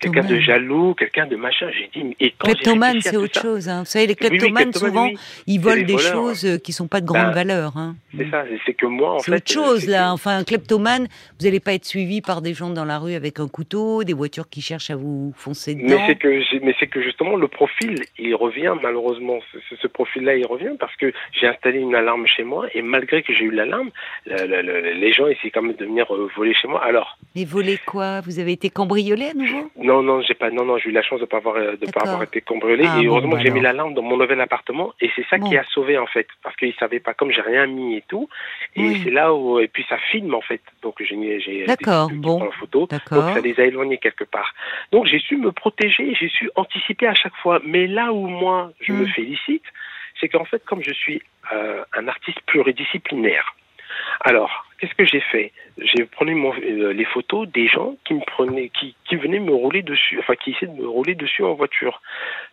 quelqu'un 0.00 0.24
de 0.24 0.38
jaloux, 0.38 0.94
quelqu'un 0.94 1.26
de 1.26 1.36
machin. 1.36 1.68
J'ai 1.72 1.90
dit, 1.92 2.04
mais- 2.08 2.16
et 2.20 2.30
quand 2.38 2.46
Kleptomane, 2.46 3.00
c'est 3.00 3.16
autre 3.16 3.34
ça- 3.34 3.42
chose. 3.42 3.68
Hein. 3.68 3.80
Vous 3.80 3.86
savez, 3.86 4.06
les 4.06 4.12
Oui, 4.14 4.18
oui, 4.22 4.28
kleptomanes, 4.38 4.70
kleptomane, 4.70 4.90
souvent, 4.92 5.06
oui. 5.08 5.18
ils 5.46 5.54
C'est 5.54 5.58
volent 5.60 5.84
des 5.86 5.92
voleurs. 5.92 6.12
choses 6.12 6.44
euh, 6.46 6.58
qui 6.58 6.72
sont 6.72 6.86
pas 6.88 7.00
de 7.00 7.06
grande 7.06 7.26
Ben, 7.26 7.32
valeur. 7.32 7.76
Hein. 7.76 7.96
C'est 8.16 8.30
ça, 8.30 8.44
c'est 8.64 8.74
que 8.74 8.86
moi, 8.86 9.14
en 9.16 9.18
C'est 9.18 9.32
fait. 9.32 9.36
autre 9.38 9.50
euh, 9.50 9.54
chose 9.66 9.80
c'est 9.80 9.90
là. 9.90 10.08
que- 10.08 10.12
Enfin, 10.14 10.38
un 10.38 10.44
kleptomane, 10.44 11.08
vous 11.38 11.44
n'allez 11.44 11.60
pas 11.60 11.74
être 11.74 11.84
suivi 11.84 12.22
par 12.22 12.40
des 12.42 12.54
gens 12.54 12.70
dans 12.70 12.84
la 12.86 12.98
rue 12.98 13.14
avec 13.14 13.40
un 13.40 13.48
couteau, 13.48 14.04
des 14.04 14.14
voitures 14.14 14.48
qui 14.48 14.62
cherchent 14.62 14.90
à 14.90 14.96
vous 14.96 15.32
foncer 15.36 15.74
Mais 15.96 16.06
c'est 16.06 16.16
que 16.16 16.64
mais 16.64 16.74
c'est 16.78 16.86
que 16.86 17.02
justement 17.02 17.36
le 17.36 17.48
profil 17.48 18.02
il 18.18 18.34
revient 18.34 18.74
malheureusement 18.82 19.38
ce, 19.80 19.86
profil-là 19.86 20.36
il 20.36 20.46
revient 20.46 20.72
parce 20.78 20.94
que 20.96 21.12
j'ai 21.32 21.46
installé 21.46 21.78
une 21.80 21.94
alarme 21.94 22.26
chez 22.26 22.44
moi 22.44 22.66
et 22.74 22.82
malgré 22.82 23.22
que 23.22 23.32
j'ai 23.32 23.44
eu 23.44 23.50
l'alarme 23.50 23.90
le- 24.26 24.46
le- 24.46 24.62
le- 24.62 24.92
les 24.92 25.12
gens 25.12 25.26
essaient 25.26 25.50
quand 25.50 25.62
même 25.62 25.74
de 25.76 25.84
venir 25.84 26.06
euh, 26.14 26.28
voler 26.36 26.54
chez 26.54 26.68
moi 26.68 26.82
alors 26.84 27.16
Mais 27.34 27.44
voler 27.44 27.78
quoi? 27.86 28.20
Vous 28.22 28.38
avez 28.38 28.52
été 28.52 28.68
cambriolé 28.70 29.26
à 29.30 29.34
nouveau? 29.34 29.70
Non 29.76 30.02
non 30.02 30.20
j'ai 30.22 30.34
pas 30.34 30.50
non 30.50 30.64
non 30.64 30.78
j'ai 30.78 30.90
eu 30.90 30.92
la 30.92 31.02
chance 31.02 31.20
de 31.20 31.24
pas 31.26 31.38
avoir 31.38 31.56
euh, 31.56 31.76
de 31.76 31.90
pas 31.90 32.02
avoir 32.02 32.22
été 32.22 32.40
cambriolé 32.40 32.84
Ah, 32.86 32.98
et 33.00 33.06
bon, 33.06 33.12
heureusement 33.12 33.32
bah 33.32 33.38
que 33.38 33.44
j'ai 33.44 33.50
mis 33.50 33.60
alors. 33.60 33.72
l'alarme 33.72 33.94
dans 33.94 34.02
mon 34.02 34.16
nouvel 34.16 34.40
appartement 34.40 34.92
et 35.00 35.10
c'est 35.16 35.24
ça 35.30 35.38
Bon. 35.38 35.48
qui 35.48 35.56
a 35.56 35.64
sauvé 35.74 35.98
en 35.98 36.06
fait 36.06 36.26
parce 36.42 36.56
qu'ils 36.56 36.74
savaient 36.74 37.00
pas 37.00 37.14
comme 37.14 37.30
j'ai 37.30 37.42
rien 37.42 37.66
mis 37.66 37.96
et 37.96 38.04
tout 38.08 38.28
et 38.74 38.80
Oui. 38.82 39.00
c'est 39.04 39.10
là 39.10 39.34
où 39.34 39.58
et 39.60 39.68
puis 39.68 39.84
ça 39.88 39.98
filme 40.10 40.34
en 40.34 40.40
fait 40.40 40.60
donc 40.82 40.94
j'ai 41.00 41.16
mis 41.16 41.40
j'ai 41.40 41.64
D'accord, 41.66 42.10
bon. 42.12 42.50
photo. 42.58 42.86
Donc 43.10 43.24
ça 43.34 43.40
les 43.40 43.58
a 43.60 43.64
éloignés 43.64 43.98
quelque 43.98 44.24
part. 44.24 44.54
Donc 44.92 45.06
j'ai 45.06 45.18
su 45.18 45.36
me 45.36 45.50
protéger, 45.52 45.85
j'ai 45.88 46.28
su 46.28 46.50
anticiper 46.56 47.06
à 47.06 47.14
chaque 47.14 47.36
fois. 47.36 47.60
Mais 47.64 47.86
là 47.86 48.12
où 48.12 48.26
moi 48.28 48.72
je 48.80 48.92
me 48.92 49.04
Mm. 49.04 49.08
félicite, 49.08 49.64
c'est 50.20 50.28
qu'en 50.28 50.44
fait, 50.44 50.64
comme 50.64 50.82
je 50.82 50.92
suis 50.92 51.22
euh, 51.52 51.84
un 51.94 52.08
artiste 52.08 52.40
pluridisciplinaire, 52.46 53.54
alors, 54.20 54.66
qu'est-ce 54.78 54.94
que 54.94 55.04
j'ai 55.04 55.20
fait? 55.20 55.52
J'ai 55.78 56.04
pris 56.04 56.26
euh, 56.30 56.92
les 56.92 57.04
photos 57.04 57.48
des 57.48 57.66
gens 57.66 57.96
qui 58.04 58.14
me 58.14 58.20
prenaient, 58.20 58.68
qui, 58.70 58.94
qui 59.04 59.16
venaient 59.16 59.40
me 59.40 59.52
rouler 59.54 59.82
dessus, 59.82 60.18
enfin 60.18 60.34
qui 60.36 60.50
essaient 60.52 60.66
de 60.66 60.80
me 60.80 60.86
rouler 60.88 61.14
dessus 61.14 61.42
en 61.44 61.54
voiture. 61.54 62.00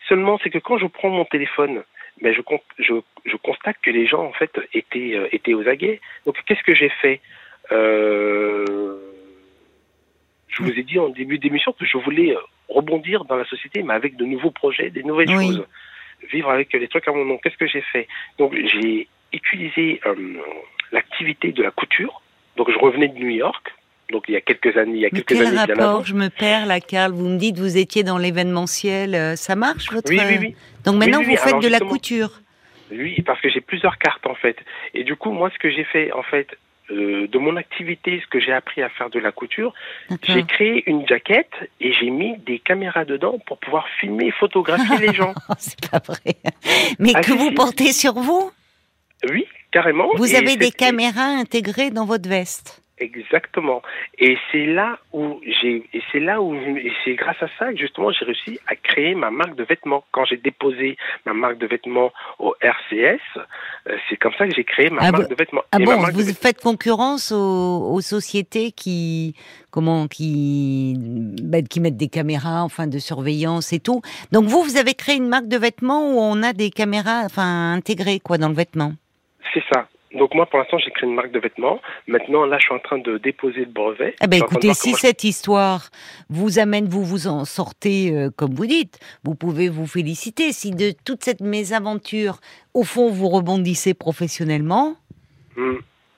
Seulement, 0.07 0.39
c'est 0.41 0.49
que 0.49 0.59
quand 0.59 0.77
je 0.77 0.87
prends 0.87 1.09
mon 1.09 1.25
téléphone, 1.25 1.83
ben 2.21 2.33
je, 2.33 2.41
je, 2.79 2.93
je 3.25 3.35
constate 3.37 3.77
que 3.81 3.91
les 3.91 4.05
gens 4.07 4.23
en 4.23 4.33
fait 4.33 4.51
étaient 4.73 5.15
euh, 5.15 5.27
étaient 5.31 5.53
aux 5.53 5.67
aguets. 5.67 5.99
Donc, 6.25 6.37
qu'est-ce 6.45 6.63
que 6.63 6.75
j'ai 6.75 6.89
fait? 6.89 7.19
Euh, 7.71 8.97
Je 10.47 10.61
vous 10.63 10.71
ai 10.79 10.83
dit 10.83 10.99
en 10.99 11.09
début 11.09 11.39
d'émission 11.39 11.71
que 11.73 11.85
je 11.85 11.97
voulais 11.97 12.35
rebondir 12.70 13.25
dans 13.25 13.36
la 13.36 13.46
société, 13.46 13.84
mais 13.84 13.93
avec 13.93 14.15
de 14.15 14.25
nouveaux 14.25 14.51
projets, 14.51 14.89
des 14.89 15.03
nouvelles 15.03 15.29
choses 15.29 15.65
vivre 16.32 16.50
avec 16.50 16.74
les 16.74 16.88
trucs 16.88 17.08
à 17.08 17.12
mon 17.12 17.25
nom. 17.25 17.38
Qu'est-ce 17.38 17.58
que 17.58 17.67
j'ai 17.67 17.82
fait? 17.82 18.08
Donc 18.38 18.53
j'ai 18.55 19.08
utilisé 19.32 20.00
euh, 20.05 20.15
l'activité 20.91 21.51
de 21.51 21.63
la 21.63 21.72
couture. 21.72 22.22
Donc 22.55 22.72
je 22.72 22.77
revenais 22.77 23.08
de 23.08 23.17
New 23.17 23.29
York. 23.29 23.74
Donc 24.12 24.25
il 24.27 24.34
y 24.34 24.38
a 24.38 24.41
quelques 24.41 24.77
années, 24.77 24.96
il 24.96 25.01
y 25.01 25.05
a 25.05 25.10
quelques 25.10 25.27
quel 25.27 25.48
années. 25.48 25.58
rapport? 25.58 26.05
Je 26.05 26.13
me 26.13 26.29
perds 26.29 26.65
là, 26.65 26.79
Carl. 26.79 27.12
Vous 27.12 27.27
me 27.27 27.38
dites 27.38 27.58
vous 27.58 27.77
étiez 27.77 28.03
dans 28.03 28.17
l'événementiel. 28.17 29.15
Euh, 29.15 29.36
ça 29.36 29.55
marche 29.55 29.91
votre 29.91 30.10
Oui, 30.10 30.20
oui, 30.27 30.38
oui. 30.39 30.55
Donc 30.86 30.96
maintenant 30.96 31.22
vous 31.22 31.36
faites 31.36 31.60
de 31.60 31.67
la 31.67 31.79
couture. 31.79 32.41
Oui, 32.91 33.22
parce 33.25 33.41
que 33.41 33.50
j'ai 33.50 33.62
plusieurs 33.62 33.98
cartes 33.98 34.27
en 34.27 34.36
fait. 34.36 34.58
Et 34.93 35.03
du 35.03 35.15
coup, 35.15 35.32
moi, 35.32 35.50
ce 35.51 35.58
que 35.58 35.72
j'ai 35.72 35.84
fait 35.84 36.12
en 36.12 36.22
fait, 36.22 36.48
euh, 36.93 37.27
de 37.27 37.38
mon 37.38 37.55
activité, 37.55 38.21
ce 38.21 38.27
que 38.27 38.39
j'ai 38.39 38.53
appris 38.53 38.81
à 38.81 38.89
faire 38.89 39.09
de 39.09 39.19
la 39.19 39.31
couture, 39.31 39.73
j'ai 40.23 40.43
créé 40.43 40.83
une 40.89 41.07
jaquette 41.07 41.53
et 41.79 41.91
j'ai 41.93 42.09
mis 42.09 42.38
des 42.39 42.59
caméras 42.59 43.05
dedans 43.05 43.39
pour 43.45 43.57
pouvoir 43.57 43.88
filmer 44.00 44.31
photographier 44.31 44.97
les 44.97 45.13
gens. 45.13 45.33
C'est 45.57 45.89
pas 45.89 46.00
vrai. 46.00 46.35
Mais 47.00 47.13
ah, 47.15 47.21
que 47.21 47.31
vous 47.31 47.51
portez 47.51 47.91
sur 47.91 48.13
vous? 48.13 48.51
Oui, 49.29 49.45
carrément. 49.71 50.09
Vous 50.15 50.35
avez 50.35 50.57
des 50.57 50.71
caméras 50.71 51.25
intégrées 51.25 51.89
dans 51.89 52.05
votre 52.05 52.29
veste 52.29 52.82
Exactement. 53.03 53.81
Et 54.17 54.38
c'est 54.50 54.65
là 54.65 54.98
où 55.12 55.41
j'ai, 55.43 55.83
et 55.93 56.01
c'est 56.12 56.22
là 56.22 56.41
où, 56.41 56.55
c'est 57.03 57.15
grâce 57.15 57.41
à 57.41 57.48
ça 57.60 57.74
que 57.74 57.77
justement 57.77 58.12
j'ai 58.12 58.24
réussi 58.24 58.60
à 58.65 58.77
créer 58.77 59.13
ma 59.13 59.29
marque 59.29 59.55
de 59.55 59.65
vêtements. 59.65 60.05
Quand 60.12 60.24
j'ai 60.24 60.38
déposé 60.38 60.95
ma 61.25 61.33
marque 61.33 61.57
de 61.57 61.67
vêtements 61.67 62.13
au 62.39 62.55
RCS, 62.62 63.19
euh, 63.36 63.98
c'est 64.07 64.15
comme 64.15 64.31
ça 64.38 64.48
que 64.48 64.55
j'ai 64.55 64.63
créé 64.63 64.89
ma 64.89 65.01
ah 65.01 65.12
marque 65.12 65.29
de 65.29 65.36
vêtements. 65.36 65.63
Ah 65.74 65.79
bon, 65.79 65.98
vous 65.98 66.33
faites 66.33 66.62
concurrence 66.62 67.33
aux, 67.33 68.00
sociétés 68.00 68.72
qui, 68.72 69.36
comment, 69.69 70.07
qui, 70.07 70.95
bah, 70.98 71.62
qui 71.62 71.81
mettent 71.81 71.98
des 71.98 72.07
caméras, 72.07 72.63
enfin, 72.63 72.88
de 72.88 73.00
surveillance 73.00 73.74
et 73.74 73.79
tout. 73.79 74.01
Donc 74.31 74.45
vous, 74.45 74.63
vous 74.63 74.77
avez 74.77 74.93
créé 74.93 75.17
une 75.17 75.27
marque 75.27 75.50
de 75.50 75.57
vêtements 75.57 76.10
où 76.10 76.19
on 76.19 76.41
a 76.41 76.53
des 76.53 76.69
caméras, 76.69 77.24
enfin, 77.25 77.74
intégrées, 77.74 78.22
quoi, 78.22 78.38
dans 78.38 78.50
le 78.50 78.55
vêtement? 78.55 78.93
C'est 79.53 79.63
ça. 79.74 79.88
Donc 80.13 80.36
moi, 80.36 80.46
pour 80.46 80.60
l'instant, 80.60 80.77
j'ai 80.77 80.91
créé 80.91 81.10
une 81.10 81.15
marque 81.15 81.32
de 81.32 81.39
vêtements. 81.39 81.79
Maintenant, 82.08 82.46
là, 82.46 82.58
je 82.60 82.65
suis 82.65 82.74
en 82.74 82.79
train 82.79 83.00
de 83.00 83.17
déposer 83.17 83.62
le 83.62 83.72
brevet. 83.72 84.15
Eh 84.22 84.27
ben, 84.27 84.38
écoutez, 84.38 84.74
si 84.74 84.93
cette 84.93 85.24
histoire 85.24 85.89
vous 86.29 86.60
amène, 86.60 86.88
vous 86.88 87.03
vous 87.03 87.27
en 87.27 87.46
sortez, 87.46 88.12
euh, 88.13 88.29
comme 88.36 88.53
vous 88.53 88.67
dites, 88.67 89.00
vous 89.24 89.36
pouvez 89.36 89.70
vous 89.70 89.88
féliciter. 89.88 90.51
Si 90.51 90.72
de 90.72 90.93
toute 91.03 91.24
cette 91.24 91.41
mésaventure, 91.41 92.38
au 92.74 92.84
fond, 92.84 93.10
vous 93.10 93.27
rebondissez 93.27 93.93
professionnellement. 93.93 94.96
Hmm. 95.55 95.77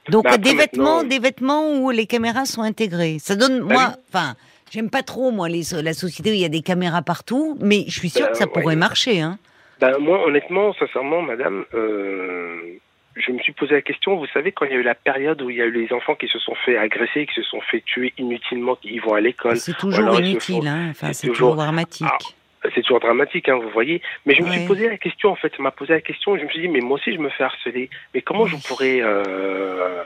Donc 0.10 0.28
des 0.38 0.54
vêtements, 0.54 1.04
des 1.04 1.20
vêtements 1.20 1.72
où 1.80 1.90
les 1.90 2.06
caméras 2.06 2.46
sont 2.46 2.62
intégrées. 2.62 3.18
Ça 3.20 3.36
donne, 3.36 3.62
bah 3.62 3.74
moi, 3.74 3.96
enfin, 4.10 4.36
j'aime 4.72 4.90
pas 4.90 5.02
trop 5.02 5.32
moi 5.32 5.50
les, 5.50 5.64
la 5.82 5.94
société 5.94 6.30
où 6.30 6.34
il 6.34 6.42
y 6.42 6.46
a 6.46 6.50
des 6.50 6.62
caméras 6.62 7.02
partout, 7.02 7.58
mais 7.60 7.86
je 7.88 7.98
suis 7.98 8.10
sûre 8.10 8.25
bah 8.28 8.32
que 8.32 8.38
ça 8.38 8.46
pourrait 8.46 8.75
marcher, 8.75 9.22
hein. 9.22 9.40
Ben, 9.82 9.98
moi, 10.00 10.25
honnêtement, 10.25 10.74
sincèrement, 10.74 11.22
madame, 11.22 11.66
euh, 11.74 12.78
je 13.15 13.31
me 13.31 13.39
suis 13.39 13.53
posé 13.53 13.74
la 13.74 13.81
question, 13.81 14.17
vous 14.17 14.27
savez, 14.27 14.51
quand 14.51 14.65
il 14.65 14.72
y 14.72 14.75
a 14.75 14.77
eu 14.77 14.84
la 14.84 14.95
période 14.95 15.41
où 15.41 15.50
il 15.50 15.57
y 15.57 15.62
a 15.62 15.65
eu 15.65 15.72
les 15.72 15.93
enfants 15.93 16.15
qui 16.15 16.27
se 16.27 16.39
sont 16.39 16.55
fait 16.65 16.77
agresser, 16.77 17.25
qui 17.25 17.34
se 17.34 17.43
sont 17.43 17.62
fait 17.62 17.81
tuer 17.81 18.13
inutilement, 18.17 18.75
qui 18.75 19.00
vont 19.00 19.13
à 19.13 19.22
l'école. 19.22 19.57
C'est 19.57 19.77
toujours 19.77 20.19
inutile, 20.19 20.67
hein. 20.67 20.88
enfin, 20.91 21.13
c'est 21.13 21.27
toujours... 21.27 21.55
dramatique. 21.55 22.07
Ah, 22.07 22.69
c'est 22.74 22.81
toujours 22.81 23.00
dramatique, 23.00 23.48
hein, 23.48 23.57
vous 23.62 23.69
voyez. 23.69 24.01
Mais 24.25 24.36
je 24.36 24.41
me 24.41 24.51
suis 24.51 24.65
posé 24.65 24.89
la 24.89 24.98
question, 24.98 25.29
en 25.29 25.36
fait, 25.36 25.53
ça 25.55 25.63
m'a 25.63 25.72
posé 25.72 25.93
la 25.93 26.01
question, 26.01 26.38
je 26.38 26.43
me 26.43 26.50
suis 26.50 26.62
dit, 26.62 26.67
mais 26.67 26.81
moi 26.81 26.95
aussi 26.95 27.13
je 27.13 27.19
me 27.19 27.29
fais 27.29 27.43
harceler. 27.43 27.89
Mais 28.13 28.22
comment 28.22 28.48
je 28.48 28.57
pourrais 28.67 29.01
euh, 29.01 30.03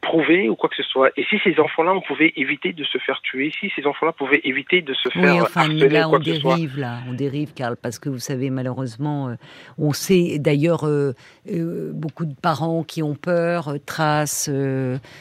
prouver 0.00 0.48
ou 0.48 0.56
quoi 0.56 0.68
que 0.68 0.76
ce 0.76 0.82
soit. 0.82 1.10
Et 1.16 1.24
si 1.24 1.38
ces 1.42 1.58
enfants-là, 1.58 1.92
on 1.94 2.00
pouvait 2.00 2.32
éviter 2.36 2.72
de 2.72 2.84
se 2.84 2.98
faire 2.98 3.20
tuer, 3.22 3.52
si 3.58 3.70
ces 3.74 3.86
enfants-là 3.86 4.12
pouvaient 4.12 4.40
éviter 4.44 4.82
de 4.82 4.94
se 4.94 5.08
faire 5.08 5.34
oui, 5.34 5.40
enfin, 5.40 5.62
harceler 5.62 5.88
là, 5.88 6.08
quoi 6.08 6.18
on 6.18 6.22
dérive, 6.22 6.78
là, 6.78 6.98
on 7.08 7.12
dérive, 7.12 7.54
Karl, 7.54 7.76
parce 7.76 7.98
que 7.98 8.08
vous 8.08 8.18
savez, 8.18 8.50
malheureusement, 8.50 9.28
euh, 9.28 9.34
on 9.78 9.92
sait 9.92 10.38
d'ailleurs 10.38 10.86
euh, 10.86 11.12
euh, 11.50 11.90
beaucoup 11.92 12.24
de 12.24 12.34
parents 12.34 12.84
qui 12.84 13.02
ont 13.02 13.14
peur 13.14 13.74
tracent 13.84 14.50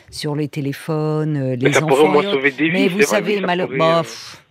sur 0.09 0.35
les 0.35 0.47
téléphones 0.47 1.53
les 1.53 1.71
ça 1.71 1.83
enfants. 1.83 1.87
Pourrait 1.87 2.03
au 2.03 2.11
moins 2.11 2.23
sauver 2.23 2.51
des 2.51 2.69
vies, 2.69 2.83
mais 2.83 2.87
vous 2.87 3.01
savez, 3.01 3.41
malheureusement 3.41 4.03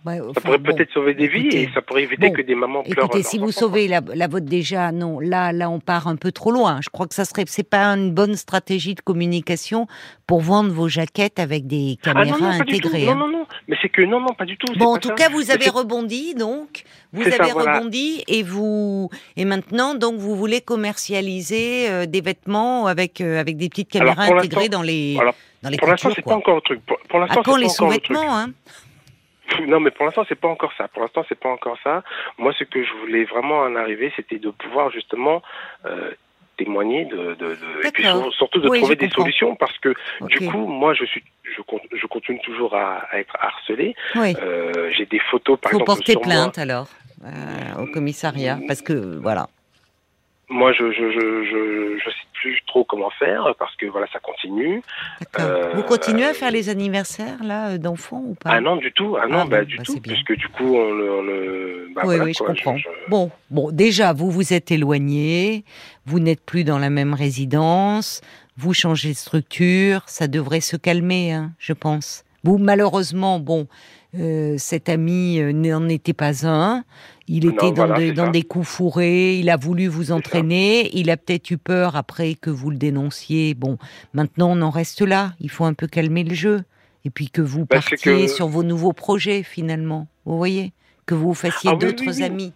ça 0.05 0.41
pourrait 0.41 0.59
peut-être 0.59 0.91
sauver 0.91 1.13
des 1.13 1.27
vies 1.27 1.47
et 1.47 1.69
ça 1.73 1.81
pourrait 1.81 2.03
éviter 2.03 2.31
que 2.31 2.41
des 2.41 2.55
mamans 2.55 2.83
pleurent. 2.83 3.05
Écoutez, 3.05 3.23
si 3.23 3.39
vous 3.39 3.51
sauvez 3.51 3.87
la, 3.87 4.01
la, 4.13 4.27
vôtre 4.27 4.45
déjà, 4.45 4.91
non, 4.91 5.19
là, 5.19 5.51
là, 5.51 5.69
on 5.69 5.79
part 5.79 6.07
un 6.07 6.15
peu 6.15 6.31
trop 6.31 6.51
loin. 6.51 6.79
Je 6.81 6.89
crois 6.89 7.07
que 7.07 7.15
ça 7.15 7.25
serait, 7.25 7.45
c'est 7.47 7.67
pas 7.67 7.85
une 7.85 8.11
bonne 8.11 8.35
stratégie 8.35 8.93
de 8.93 9.01
communication 9.01 9.87
pour 10.27 10.41
vendre 10.41 10.71
vos 10.71 10.87
jaquettes 10.87 11.39
avec 11.39 11.65
des 11.67 11.97
ah, 12.01 12.13
caméras 12.13 12.47
intégrées. 12.47 13.05
Non, 13.05 13.11
hein. 13.11 13.15
non, 13.15 13.27
non, 13.29 13.45
mais 13.67 13.77
c'est 13.81 13.89
que 13.89 14.01
non, 14.03 14.19
non, 14.19 14.33
pas 14.33 14.45
du 14.45 14.57
tout. 14.57 14.71
Bon, 14.77 14.93
en 14.93 14.97
tout 14.97 15.13
cas, 15.13 15.29
vous 15.29 15.51
avez 15.51 15.69
rebondi, 15.69 16.35
donc 16.35 16.83
vous 17.13 17.23
avez 17.23 17.51
rebondi 17.51 18.23
et 18.27 18.43
vous 18.43 19.09
et 19.37 19.45
maintenant, 19.45 19.95
donc, 19.95 20.15
vous 20.15 20.35
voulez 20.35 20.61
commercialiser 20.61 21.89
euh, 21.89 22.05
des 22.05 22.21
vêtements 22.21 22.87
avec 22.87 23.21
euh, 23.21 23.39
avec 23.39 23.57
des 23.57 23.69
petites 23.69 23.89
caméras 23.89 24.25
intégrées 24.25 24.69
dans 24.69 24.81
les 24.81 25.17
dans 25.61 25.69
les 25.69 25.77
Pour 25.77 25.87
l'instant, 25.87 26.09
c'est 26.15 26.21
pas 26.21 26.35
encore 26.35 26.55
le 26.55 26.61
truc. 26.61 26.81
Pour, 26.85 26.97
pour 27.09 27.19
l'instant, 27.19 27.41
c'est 27.43 27.59
les 27.59 27.69
sous-vêtements, 27.69 28.37
hein? 28.37 28.49
Non, 29.67 29.79
mais 29.79 29.91
pour 29.91 30.05
l'instant, 30.05 30.25
c'est 30.27 30.39
pas 30.39 30.47
encore 30.47 30.73
ça. 30.77 30.87
Pour 30.87 31.01
l'instant, 31.01 31.23
c'est 31.27 31.39
pas 31.39 31.49
encore 31.49 31.77
ça. 31.83 32.03
Moi, 32.37 32.53
ce 32.57 32.63
que 32.63 32.83
je 32.83 32.93
voulais 33.01 33.25
vraiment 33.25 33.59
en 33.59 33.75
arriver, 33.75 34.11
c'était 34.15 34.39
de 34.39 34.49
pouvoir 34.49 34.91
justement 34.91 35.41
euh, 35.85 36.11
témoigner, 36.57 37.05
de, 37.05 37.35
de, 37.35 37.55
de 37.55 37.87
et 37.87 37.91
puis 37.91 38.05
surtout 38.31 38.59
de 38.59 38.69
trouver 38.69 38.95
des 38.95 39.09
solutions, 39.09 39.55
parce 39.55 39.77
que 39.79 39.93
du 40.29 40.49
coup, 40.49 40.65
moi, 40.67 40.93
je 40.93 41.05
suis, 41.05 41.23
je, 41.43 41.61
je 41.95 42.07
continue 42.07 42.39
toujours 42.41 42.75
à, 42.75 43.05
à 43.11 43.19
être 43.19 43.35
harcelé. 43.39 43.95
Oui. 44.15 44.35
Euh, 44.41 44.89
J'ai 44.95 45.05
des 45.05 45.19
photos, 45.19 45.59
par 45.59 45.71
Faut 45.71 45.79
exemple. 45.79 45.97
porter 45.97 46.15
plainte 46.15 46.57
alors 46.57 46.87
euh, 47.25 47.81
au 47.83 47.87
commissariat, 47.87 48.57
parce 48.67 48.81
que 48.81 48.93
voilà. 49.21 49.47
Moi, 50.47 50.71
je 50.73 50.91
je, 50.91 51.11
je, 51.11 51.43
je, 51.43 51.97
je, 51.97 52.09
plus 52.45 52.61
trop 52.67 52.83
comment 52.83 53.09
faire 53.17 53.55
parce 53.57 53.75
que 53.75 53.87
voilà, 53.87 54.05
ça 54.13 54.19
continue. 54.19 54.83
Euh, 55.39 55.71
Vous 55.73 55.81
continuez 55.81 56.25
à 56.25 56.33
faire 56.35 56.51
les 56.51 56.69
anniversaires 56.69 57.43
là 57.43 57.69
euh, 57.69 57.77
d'enfants 57.79 58.21
ou 58.23 58.35
pas? 58.35 58.51
Ah 58.51 58.61
non, 58.61 58.75
du 58.75 58.91
tout. 58.91 59.17
Ah 59.19 59.27
non, 59.27 59.39
ah, 59.41 59.45
bah, 59.45 59.65
du 59.65 59.77
bah, 59.77 59.83
tout, 59.83 59.99
puisque 59.99 60.35
du 60.35 60.47
coup, 60.49 60.75
on 60.75 60.91
le. 60.91 61.11
On 61.11 61.21
le 61.23 61.89
bah, 61.95 62.03
oui, 62.05 62.17
oui, 62.21 62.33
je 62.37 62.43
comprends. 62.43 62.77
Bon, 63.07 63.31
bon, 63.49 63.71
déjà, 63.71 64.13
vous 64.13 64.29
vous 64.29 64.53
êtes 64.53 64.69
éloigné, 64.69 65.63
vous 66.05 66.19
n'êtes 66.19 66.45
plus 66.45 66.63
dans 66.63 66.77
la 66.77 66.91
même 66.91 67.15
résidence, 67.15 68.21
vous 68.57 68.75
changez 68.75 69.09
de 69.09 69.17
structure, 69.17 70.03
ça 70.05 70.27
devrait 70.27 70.61
se 70.61 70.77
calmer, 70.77 71.31
hein, 71.31 71.51
je 71.57 71.73
pense. 71.73 72.25
Vous, 72.43 72.59
malheureusement, 72.59 73.39
bon, 73.39 73.67
euh, 74.19 74.55
cet 74.57 74.89
ami 74.89 75.39
euh, 75.39 75.51
n'en 75.51 75.87
était 75.89 76.13
pas 76.13 76.47
un. 76.47 76.83
Il 77.27 77.47
était 77.47 77.71
dans, 77.71 78.29
des, 78.29 78.43
coups 78.43 78.67
fourrés, 78.67 79.39
il 79.39 79.49
a 79.49 79.57
voulu 79.57 79.87
vous 79.87 80.11
entraîner, 80.11 80.91
il 80.95 81.09
a 81.09 81.17
peut-être 81.17 81.49
eu 81.49 81.57
peur 81.57 81.95
après 81.95 82.35
que 82.35 82.51
vous 82.51 82.69
le 82.69 82.77
dénonciez. 82.77 83.55
Bon, 83.55 83.79
maintenant 84.13 84.51
on 84.51 84.61
en 84.61 84.69
reste 84.69 85.01
là, 85.01 85.31
il 85.39 85.49
faut 85.49 85.65
un 85.65 85.73
peu 85.73 85.87
calmer 85.87 86.23
le 86.23 86.35
jeu. 86.35 86.63
Et 87.03 87.09
puis 87.09 87.29
que 87.29 87.41
vous 87.41 87.65
bah, 87.65 87.79
partiez 87.79 88.27
sur 88.27 88.47
vos 88.47 88.63
nouveaux 88.63 88.93
projets 88.93 89.41
finalement, 89.41 90.07
vous 90.25 90.37
voyez? 90.37 90.71
Que 91.07 91.15
vous 91.15 91.33
fassiez 91.33 91.71
ah 91.73 91.75
d'autres 91.75 92.21
amis. 92.21 92.53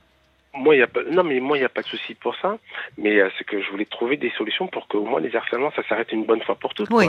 Moi, 0.53 0.75
y 0.75 0.81
a 0.81 0.87
pas, 0.87 1.01
non, 1.11 1.23
mais 1.23 1.39
moi, 1.39 1.57
il 1.57 1.61
n'y 1.61 1.65
a 1.65 1.69
pas 1.69 1.83
de 1.83 1.87
souci 1.87 2.15
pour 2.15 2.35
ça. 2.41 2.57
Mais 2.97 3.19
euh, 3.19 3.29
c'est 3.37 3.43
que 3.43 3.61
je 3.61 3.69
voulais 3.69 3.85
trouver 3.85 4.17
des 4.17 4.31
solutions 4.31 4.67
pour 4.67 4.87
que 4.87 4.97
au 4.97 5.05
moins 5.05 5.21
les 5.21 5.35
harcèlements, 5.35 5.71
ça 5.75 5.83
s'arrête 5.87 6.11
une 6.11 6.25
bonne 6.25 6.41
fois 6.41 6.55
pour 6.55 6.73
toutes. 6.73 6.89
Oui. 6.91 7.05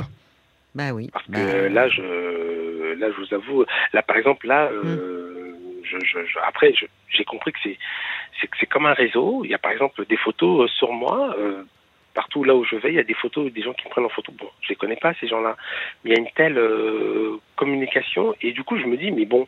Bah 0.74 0.92
oui. 0.92 1.10
Parce 1.12 1.28
bah 1.28 1.38
que 1.38 1.66
là, 1.66 1.88
je, 1.88 2.94
là, 2.94 3.08
je 3.10 3.16
vous 3.16 3.34
avoue, 3.34 3.64
là, 3.92 4.02
par 4.02 4.16
exemple, 4.16 4.46
là, 4.46 4.70
euh, 4.72 5.54
mm. 5.54 5.84
je, 5.84 5.98
je, 6.00 6.38
après, 6.46 6.72
j'ai 7.08 7.24
compris 7.24 7.52
que 7.52 7.58
c'est, 7.62 7.78
c'est, 8.58 8.66
comme 8.66 8.86
un 8.86 8.94
réseau. 8.94 9.42
Il 9.44 9.50
y 9.50 9.54
a 9.54 9.58
par 9.58 9.72
exemple 9.72 10.04
des 10.06 10.16
photos 10.16 10.64
euh, 10.64 10.68
sur 10.68 10.92
moi. 10.92 11.34
Euh, 11.38 11.64
partout 12.14 12.44
là 12.44 12.54
où 12.54 12.64
je 12.64 12.76
vais, 12.76 12.90
il 12.90 12.96
y 12.96 12.98
a 12.98 13.04
des 13.04 13.14
photos 13.14 13.52
des 13.52 13.62
gens 13.62 13.72
qui 13.72 13.86
me 13.86 13.90
prennent 13.90 14.04
en 14.04 14.10
photo. 14.10 14.32
Bon, 14.32 14.48
je 14.62 14.70
les 14.70 14.76
connais 14.76 14.96
pas 14.96 15.14
ces 15.20 15.28
gens-là, 15.28 15.56
mais 16.02 16.10
il 16.10 16.14
y 16.14 16.16
a 16.16 16.20
une 16.20 16.30
telle 16.34 16.58
euh, 16.58 17.38
communication 17.56 18.34
et 18.42 18.52
du 18.52 18.64
coup, 18.64 18.78
je 18.78 18.86
me 18.86 18.96
dis, 18.96 19.10
mais 19.10 19.26
bon, 19.26 19.46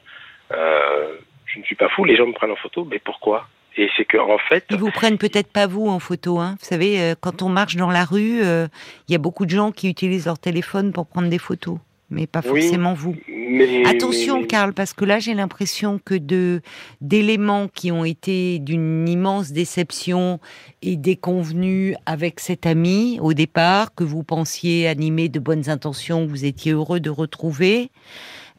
euh, 0.52 1.16
je 1.46 1.58
ne 1.58 1.64
suis 1.64 1.74
pas 1.74 1.88
fou. 1.88 2.04
Les 2.04 2.16
gens 2.16 2.26
me 2.26 2.32
prennent 2.32 2.52
en 2.52 2.56
photo, 2.56 2.84
mais 2.84 2.98
pourquoi? 2.98 3.48
Et 3.76 3.88
c'est 3.96 4.04
que 4.04 4.18
en 4.18 4.38
fait, 4.38 4.64
ils 4.70 4.76
vous 4.76 4.90
prennent 4.90 5.18
peut-être 5.18 5.50
pas 5.50 5.66
vous 5.66 5.88
en 5.88 5.98
photo. 5.98 6.38
Hein. 6.38 6.56
Vous 6.60 6.66
savez, 6.66 7.00
euh, 7.00 7.14
quand 7.18 7.42
on 7.42 7.48
marche 7.48 7.76
dans 7.76 7.90
la 7.90 8.04
rue, 8.04 8.40
euh, 8.42 8.68
il 9.08 9.12
y 9.12 9.14
a 9.14 9.18
beaucoup 9.18 9.46
de 9.46 9.50
gens 9.50 9.72
qui 9.72 9.88
utilisent 9.88 10.26
leur 10.26 10.38
téléphone 10.38 10.92
pour 10.92 11.06
prendre 11.06 11.28
des 11.28 11.38
photos, 11.38 11.78
mais 12.10 12.26
pas 12.26 12.42
forcément 12.42 12.94
vous. 12.94 13.16
Mais, 13.28 13.84
Attention, 13.86 14.40
mais- 14.40 14.46
Karl, 14.46 14.72
parce 14.72 14.92
que 14.94 15.04
là, 15.04 15.18
j'ai 15.18 15.34
l'impression 15.34 16.00
que 16.02 16.14
de 16.14 16.60
d'éléments 17.00 17.68
qui 17.68 17.92
ont 17.92 18.04
été 18.04 18.58
d'une 18.58 19.08
immense 19.08 19.52
déception 19.52 20.40
et 20.80 20.96
déconvenus 20.96 21.94
avec 22.06 22.40
cet 22.40 22.66
ami 22.66 23.18
au 23.20 23.34
départ, 23.34 23.94
que 23.94 24.04
vous 24.04 24.22
pensiez 24.22 24.88
animé 24.88 25.28
de 25.28 25.38
bonnes 25.38 25.68
intentions, 25.68 26.24
que 26.26 26.30
vous 26.30 26.44
étiez 26.44 26.72
heureux 26.72 27.00
de 27.00 27.10
retrouver, 27.10 27.90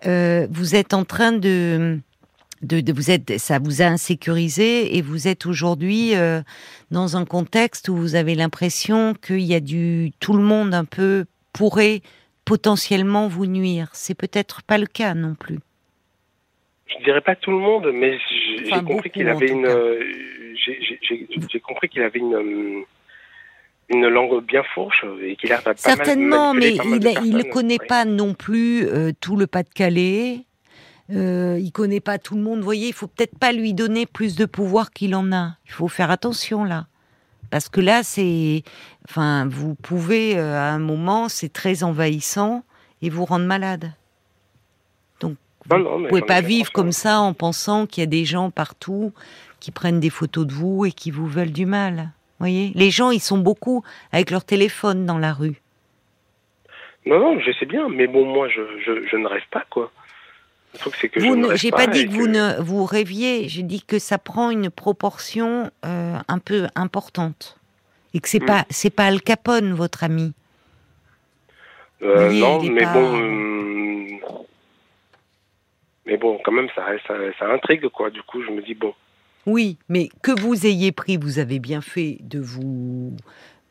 euh, 0.05 0.47
vous 0.51 0.75
êtes 0.75 0.93
en 0.93 1.05
train 1.05 1.31
de, 1.31 1.99
de, 2.63 2.79
de- 2.81 2.93
vous 2.93 3.11
êtes, 3.11 3.37
ça 3.37 3.59
vous 3.59 3.81
a 3.81 3.85
insécurisé 3.85 4.97
et 4.97 5.01
vous 5.01 5.27
êtes 5.27 5.45
aujourd'hui 5.45 6.15
euh, 6.15 6.41
dans 6.91 7.17
un 7.17 7.25
contexte 7.25 7.89
où 7.89 7.95
vous 7.95 8.15
avez 8.15 8.35
l'impression 8.35 9.13
qu'il 9.13 9.41
y 9.41 9.53
a 9.53 9.59
du 9.59 10.11
tout 10.19 10.33
le 10.33 10.43
monde 10.43 10.73
un 10.73 10.85
peu 10.85 11.25
pourrait 11.53 12.01
potentiellement 12.45 13.27
vous 13.27 13.45
nuire. 13.45 13.89
C'est 13.93 14.15
peut-être 14.15 14.63
pas 14.63 14.77
le 14.77 14.85
cas 14.87 15.13
non 15.13 15.35
plus. 15.35 15.59
Je 16.87 17.03
dirais 17.03 17.21
pas 17.21 17.35
tout 17.35 17.51
le 17.51 17.57
monde, 17.57 17.89
mais 17.93 18.17
j'ai 18.57 18.71
Enfin, 18.71 18.83
compris 18.83 19.09
qu'il 19.09 19.27
avait 19.27 19.47
une. 19.49 19.67
j'ai- 20.55 21.59
compris 21.59 21.89
qu'il 21.89 22.01
avait 22.01 22.19
une. 22.19 22.83
Une 23.89 24.07
langue 24.07 24.43
bien 24.45 24.63
fourche 24.73 25.03
et 25.21 25.35
qu'il 25.35 25.51
a 25.51 25.57
pas 25.57 25.71
mal 25.71 25.77
Certainement, 25.77 26.53
mais 26.53 26.75
pas 26.77 26.83
il 26.85 27.35
ne 27.35 27.43
connaît 27.43 27.77
pas 27.77 28.05
non 28.05 28.33
plus 28.33 28.87
euh, 28.87 29.11
tout 29.19 29.35
le 29.35 29.45
Pas-de-Calais. 29.45 30.39
Euh, 31.11 31.59
il 31.59 31.71
connaît 31.71 31.99
pas 31.99 32.17
tout 32.17 32.35
le 32.35 32.41
monde. 32.41 32.59
Vous 32.59 32.65
voyez, 32.65 32.87
il 32.87 32.93
faut 32.93 33.07
peut-être 33.07 33.37
pas 33.37 33.51
lui 33.51 33.73
donner 33.73 34.05
plus 34.05 34.35
de 34.35 34.45
pouvoir 34.45 34.91
qu'il 34.91 35.15
en 35.15 35.31
a. 35.33 35.57
Il 35.65 35.71
faut 35.71 35.87
faire 35.87 36.11
attention 36.11 36.63
là, 36.63 36.87
parce 37.49 37.69
que 37.69 37.81
là, 37.81 38.03
c'est, 38.03 38.63
enfin, 39.09 39.47
vous 39.47 39.75
pouvez 39.75 40.37
euh, 40.37 40.55
à 40.55 40.71
un 40.71 40.79
moment, 40.79 41.27
c'est 41.29 41.51
très 41.51 41.83
envahissant 41.83 42.63
et 43.01 43.09
vous 43.09 43.25
rendre 43.25 43.45
malade. 43.45 43.91
Donc, 45.19 45.35
vous 45.69 45.99
mais 45.99 46.07
pouvez 46.09 46.21
pas 46.21 46.41
vivre 46.41 46.71
comme 46.71 46.93
ça 46.93 47.19
en 47.19 47.33
pensant 47.33 47.85
qu'il 47.85 48.01
y 48.01 48.03
a 48.03 48.09
des 48.09 48.25
gens 48.25 48.49
partout 48.49 49.13
qui 49.59 49.71
prennent 49.71 49.99
des 49.99 50.09
photos 50.09 50.47
de 50.47 50.53
vous 50.53 50.85
et 50.85 50.91
qui 50.91 51.11
vous 51.11 51.27
veulent 51.27 51.51
du 51.51 51.65
mal. 51.65 52.11
Voyez, 52.39 52.71
les 52.75 52.91
gens, 52.91 53.11
ils 53.11 53.21
sont 53.21 53.37
beaucoup 53.37 53.83
avec 54.11 54.31
leur 54.31 54.43
téléphone 54.43 55.05
dans 55.05 55.17
la 55.17 55.33
rue. 55.33 55.61
Non, 57.05 57.19
non, 57.19 57.39
je 57.39 57.51
sais 57.53 57.65
bien, 57.65 57.89
mais 57.89 58.07
bon, 58.07 58.25
moi, 58.25 58.47
je, 58.49 58.61
je, 58.85 59.05
je 59.07 59.15
ne 59.17 59.27
rêve 59.27 59.43
pas, 59.51 59.65
quoi. 59.69 59.91
Le 60.73 60.79
truc, 60.79 60.95
c'est 60.99 61.09
que 61.09 61.19
je 61.19 61.25
Vous 61.25 61.35
ne 61.35 61.55
J'ai 61.55 61.71
pas 61.71 61.87
dit 61.87 62.05
que 62.07 62.11
vous 62.13 62.27
ne 62.27 62.59
vous 62.61 62.85
rêviez. 62.85 63.47
J'ai 63.47 63.63
dit 63.63 63.81
que 63.83 63.99
ça 63.99 64.17
prend 64.17 64.49
une 64.49 64.69
proportion 64.69 65.69
euh, 65.85 66.17
un 66.27 66.39
peu 66.39 66.67
importante 66.75 67.57
et 68.13 68.19
que 68.19 68.27
c'est 68.29 68.39
Hmm. 68.41 68.45
pas 68.47 68.65
c'est 68.69 68.89
pas 68.89 69.05
Al 69.05 69.21
Capone 69.21 69.73
votre 69.73 70.03
ami. 70.03 70.33
Euh, 72.01 72.29
Oui, 72.29 72.39
non, 72.41 72.61
mais 72.63 72.83
pas- 72.83 72.93
bon. 72.93 73.17
euh, 73.21 74.07
Mais 76.05 76.17
bon, 76.17 76.37
quand 76.43 76.51
même, 76.51 76.67
ça, 76.75 76.85
ça, 77.07 77.13
ça 77.39 77.45
intrigue, 77.45 77.87
quoi. 77.87 78.09
Du 78.09 78.21
coup, 78.23 78.43
je 78.43 78.51
me 78.51 78.61
dis, 78.61 78.73
bon. 78.73 78.93
Oui, 79.45 79.77
mais 79.87 80.09
que 80.21 80.31
vous 80.37 80.65
ayez 80.65 80.91
pris, 80.91 81.15
vous 81.17 81.39
avez 81.39 81.59
bien 81.59 81.79
fait 81.81 82.17
de 82.21 82.39
vous 82.39 83.15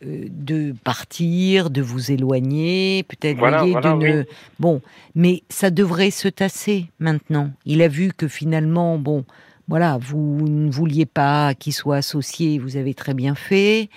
de 0.04 0.74
partir, 0.84 1.70
de 1.70 1.80
vous 1.82 2.10
éloigner, 2.10 3.04
peut-être 3.04 3.38
Voilà, 3.38 3.58
voyez, 3.58 3.72
voilà, 3.72 3.92
de 3.92 3.96
ne- 3.96 4.18
oui. 4.20 4.24
bon, 4.58 4.80
mais 5.14 5.42
ça 5.48 5.70
devrait 5.70 6.10
se 6.10 6.28
tasser 6.28 6.86
maintenant. 6.98 7.50
Il 7.66 7.82
a 7.82 7.88
vu 7.88 8.12
que 8.16 8.28
finalement, 8.28 8.98
bon, 8.98 9.24
voilà, 9.68 9.98
vous 10.00 10.42
ne 10.48 10.70
vouliez 10.70 11.06
pas 11.06 11.54
qu'il 11.54 11.72
soit 11.72 11.96
associé, 11.98 12.58
vous 12.58 12.76
avez 12.76 12.94
très 12.94 13.14
bien 13.14 13.34
fait, 13.34 13.90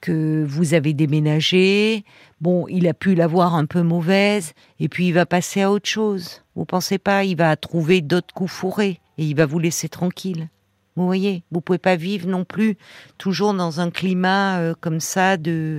que 0.00 0.44
vous 0.48 0.72
avez 0.72 0.94
déménagé. 0.94 2.04
Bon, 2.40 2.66
il 2.68 2.88
a 2.88 2.94
pu 2.94 3.14
l'avoir 3.14 3.54
un 3.54 3.66
peu 3.66 3.82
mauvaise, 3.82 4.54
et 4.78 4.88
puis 4.88 5.08
il 5.08 5.12
va 5.12 5.26
passer 5.26 5.60
à 5.60 5.70
autre 5.70 5.88
chose. 5.88 6.42
Vous 6.56 6.64
pensez 6.64 6.96
pas 6.96 7.24
Il 7.24 7.36
va 7.36 7.54
trouver 7.56 8.00
d'autres 8.00 8.32
coups 8.32 8.50
fourrés 8.50 8.98
et 9.18 9.24
il 9.24 9.36
va 9.36 9.44
vous 9.44 9.58
laisser 9.58 9.90
tranquille. 9.90 10.48
Vous 11.00 11.06
voyez, 11.06 11.42
vous 11.50 11.62
pouvez 11.62 11.78
pas 11.78 11.96
vivre 11.96 12.28
non 12.28 12.44
plus 12.44 12.76
toujours 13.16 13.54
dans 13.54 13.80
un 13.80 13.90
climat 13.90 14.58
euh, 14.60 14.74
comme 14.78 15.00
ça 15.00 15.38
de 15.38 15.78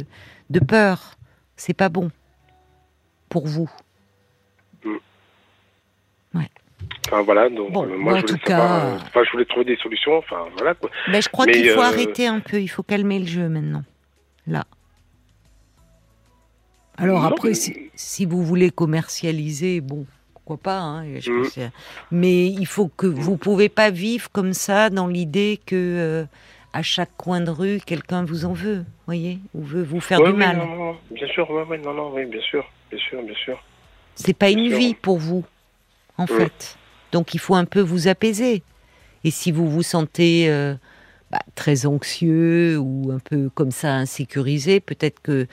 de 0.49 0.59
peur. 0.59 1.13
C'est 1.55 1.75
pas 1.75 1.89
bon 1.89 2.09
pour 3.29 3.45
vous. 3.45 3.69
Enfin, 7.07 7.21
voilà, 7.23 7.49
donc, 7.49 7.71
Bon, 7.71 7.83
euh, 7.85 7.97
moi, 7.97 8.13
en 8.13 8.17
je 8.17 8.21
voulais 8.21 8.39
tout 8.39 8.47
savoir, 8.47 8.79
cas- 8.81 8.85
euh, 8.87 8.97
enfin, 9.07 9.23
je 9.25 9.31
voulais 9.31 9.45
trouver 9.45 9.65
des 9.65 9.75
solutions, 9.77 10.17
enfin, 10.17 10.45
voilà, 10.57 10.73
quoi. 10.75 10.89
Ben, 11.11 11.21
je 11.21 11.27
crois 11.29 11.45
qu'il 11.45 11.69
faut 11.69 11.79
euh, 11.81 11.83
arrêter 11.83 12.25
un 12.27 12.39
peu. 12.39 12.61
Il 12.61 12.67
faut 12.69 12.83
calmer 12.83 13.19
le 13.19 13.25
jeu 13.25 13.49
maintenant. 13.49 13.83
Là. 14.47 14.63
Alors 16.97 17.21
Non, 17.21 17.27
après, 17.27 17.49
mais- 17.49 17.53
si, 17.55 17.91
si 17.95 18.25
vous 18.25 18.43
voulez 18.43 18.71
commercialiser, 18.71 19.81
bon, 19.81 20.05
pourquoi 20.57 20.71
pas. 20.73 20.79
hein, 20.79 21.05
je 21.19 21.31
pense 21.31 21.55
que- 21.55 21.61
mais 22.11 22.47
il 22.47 22.65
faut 22.65 22.89
que 22.95 23.07
vous 23.07 23.37
pouvez 23.37 23.69
pas 23.69 23.89
vivre 23.89 24.29
comme 24.31 24.53
ça 24.53 24.89
dans 24.89 25.07
l'idée 25.07 25.59
que 25.65 25.75
euh, 25.75 26.25
à 26.73 26.81
chaque 26.83 27.11
coin 27.17 27.41
de 27.41 27.49
rue, 27.51 27.79
quelqu'un 27.85 28.23
vous 28.23 28.45
en 28.45 28.53
veut, 28.53 28.85
voyez, 29.05 29.39
ou 29.53 29.61
veut 29.63 29.83
vous 29.83 29.99
faire 29.99 30.19
Ouais, 30.21 30.27
du 30.27 30.33
oui, 30.33 30.39
mal. 30.39 30.57
non, 30.57 30.67
non, 30.67 30.75
non, 30.75 30.95
bien 31.11 31.27
sûr, 31.27 31.49
ouais, 31.51 31.63
ouais, 31.63 31.77
non, 31.77 31.93
non, 31.93 32.11
oui, 32.13 32.25
bien 32.25 32.41
sûr, 32.41 32.63
bien 32.89 32.99
sûr, 32.99 33.21
bien 33.23 33.35
sûr. 33.35 33.61
C'est 34.15 34.33
pas 34.33 34.49
une 34.49 34.69
sûr. 34.69 34.77
vie 34.77 34.93
pour 34.95 35.17
vous, 35.17 35.45
en 36.17 36.23
Mm. 36.23 36.27
fait. 36.27 36.77
Donc 37.11 37.33
il 37.33 37.39
faut 37.39 37.55
un 37.55 37.65
peu 37.65 37.81
vous 37.81 38.07
apaiser. 38.07 38.63
Et 39.23 39.31
si 39.31 39.51
vous 39.51 39.69
vous 39.69 39.83
sentez 39.83 40.49
euh, 40.49 40.75
bah, 41.29 41.39
très 41.55 41.85
anxieux 41.85 42.77
ou 42.79 43.11
un 43.11 43.19
peu 43.19 43.49
comme 43.53 43.71
ça 43.71 43.93
insécurisé, 43.95 44.79
peut-être 44.79 45.21
que 45.21 45.47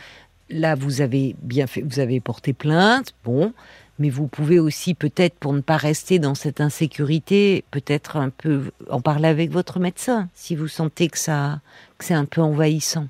là 0.51 0.75
vous 0.77 1.01
avez 1.01 1.35
bien 1.43 1.67
fait, 1.67 1.83
vous 1.83 1.99
avez 1.99 2.21
porté 2.21 2.53
plainte, 2.53 3.13
bon, 3.25 3.53
mais 3.99 4.11
vous 4.11 4.27
pouvez 4.27 4.59
aussi 4.59 4.95
peut-être 4.95 5.35
pour 5.35 5.53
ne 5.53 5.61
pas 5.61 5.77
rester 5.77 6.19
dans 6.19 6.35
cette 6.35 6.61
insécurité, 6.61 7.65
peut-être 7.71 8.17
un 8.17 8.31
peu 8.31 8.71
en 8.91 9.01
parler 9.01 9.29
avec 9.29 9.51
votre 9.51 9.81
médecin 9.81 10.29
si 10.35 10.57
vous 10.57 10.69
sentez 10.69 11.09
que 11.09 11.19
ça, 11.19 11.61
que 11.99 12.05
c'est 12.05 12.15
un 12.15 12.25
peu 12.25 12.41
envahissant. 12.41 13.09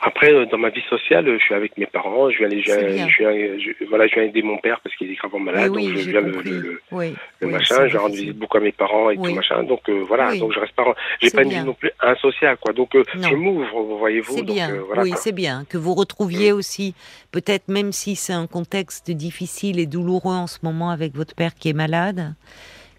Après, 0.00 0.32
euh, 0.32 0.46
dans 0.46 0.58
ma 0.58 0.70
vie 0.70 0.82
sociale, 0.88 1.26
je 1.38 1.42
suis 1.44 1.54
avec 1.54 1.76
mes 1.78 1.86
parents, 1.86 2.30
je 2.30 2.38
viens, 2.38 2.46
aller- 2.46 2.62
je 2.62 2.70
C'est 2.70 2.78
viens, 2.80 2.94
bien. 2.94 3.08
je 3.08 3.18
viens, 3.18 3.58
je- 3.58 3.84
voilà, 3.86 4.06
je 4.06 4.14
viens 4.14 4.24
aider 4.24 4.42
mon 4.42 4.58
père 4.58 4.80
parce 4.80 4.94
qu'il 4.96 5.10
est 5.10 5.14
gravement 5.14 5.38
malade, 5.40 5.70
oui, 5.74 5.86
donc 5.88 5.96
je 5.98 6.10
viens 6.10 6.20
le, 6.20 6.30
le, 6.42 6.58
le- 6.60 6.82
oui, 6.90 7.14
le 7.40 7.46
oui, 7.46 7.52
machin, 7.52 7.86
je 7.88 7.96
rends 7.98 8.08
visite 8.08 8.38
beaucoup 8.38 8.56
à 8.56 8.60
mes 8.60 8.72
parents 8.72 9.10
et 9.10 9.16
tout 9.16 9.34
machin, 9.34 9.62
donc 9.62 9.80
euh, 9.88 10.02
voilà, 10.06 10.34
donc 10.36 10.52
je 10.52 10.60
reste 10.60 10.74
pas, 10.74 10.94
j'ai 11.20 11.30
pas 11.30 11.42
une 11.42 11.50
vie 11.50 11.62
non 11.64 11.74
plus 11.74 11.90
insociale, 12.00 12.56
quoi, 12.58 12.72
donc 12.72 12.94
euh, 12.96 13.04
je 13.14 13.34
m'ouvre, 13.34 13.82
voyez-vous, 13.98 14.34
C'est 14.36 14.42
bien, 14.42 14.70
euh, 14.70 14.82
voilà, 14.86 15.02
oui, 15.02 15.12
c'est 15.16 15.32
bien. 15.32 15.64
Que 15.68 15.78
vous 15.78 15.94
retrouviez 15.94 16.52
aussi, 16.52 16.94
peut-être 17.30 17.68
même 17.68 17.92
si 17.92 18.16
c'est 18.16 18.32
un 18.32 18.46
contexte 18.46 19.10
difficile 19.10 19.78
et 19.78 19.86
douloureux 19.86 20.34
en 20.34 20.46
ce 20.46 20.58
moment 20.62 20.90
avec 20.90 21.14
votre 21.14 21.34
père 21.34 21.54
qui 21.54 21.68
est 21.68 21.72
malade 21.74 22.34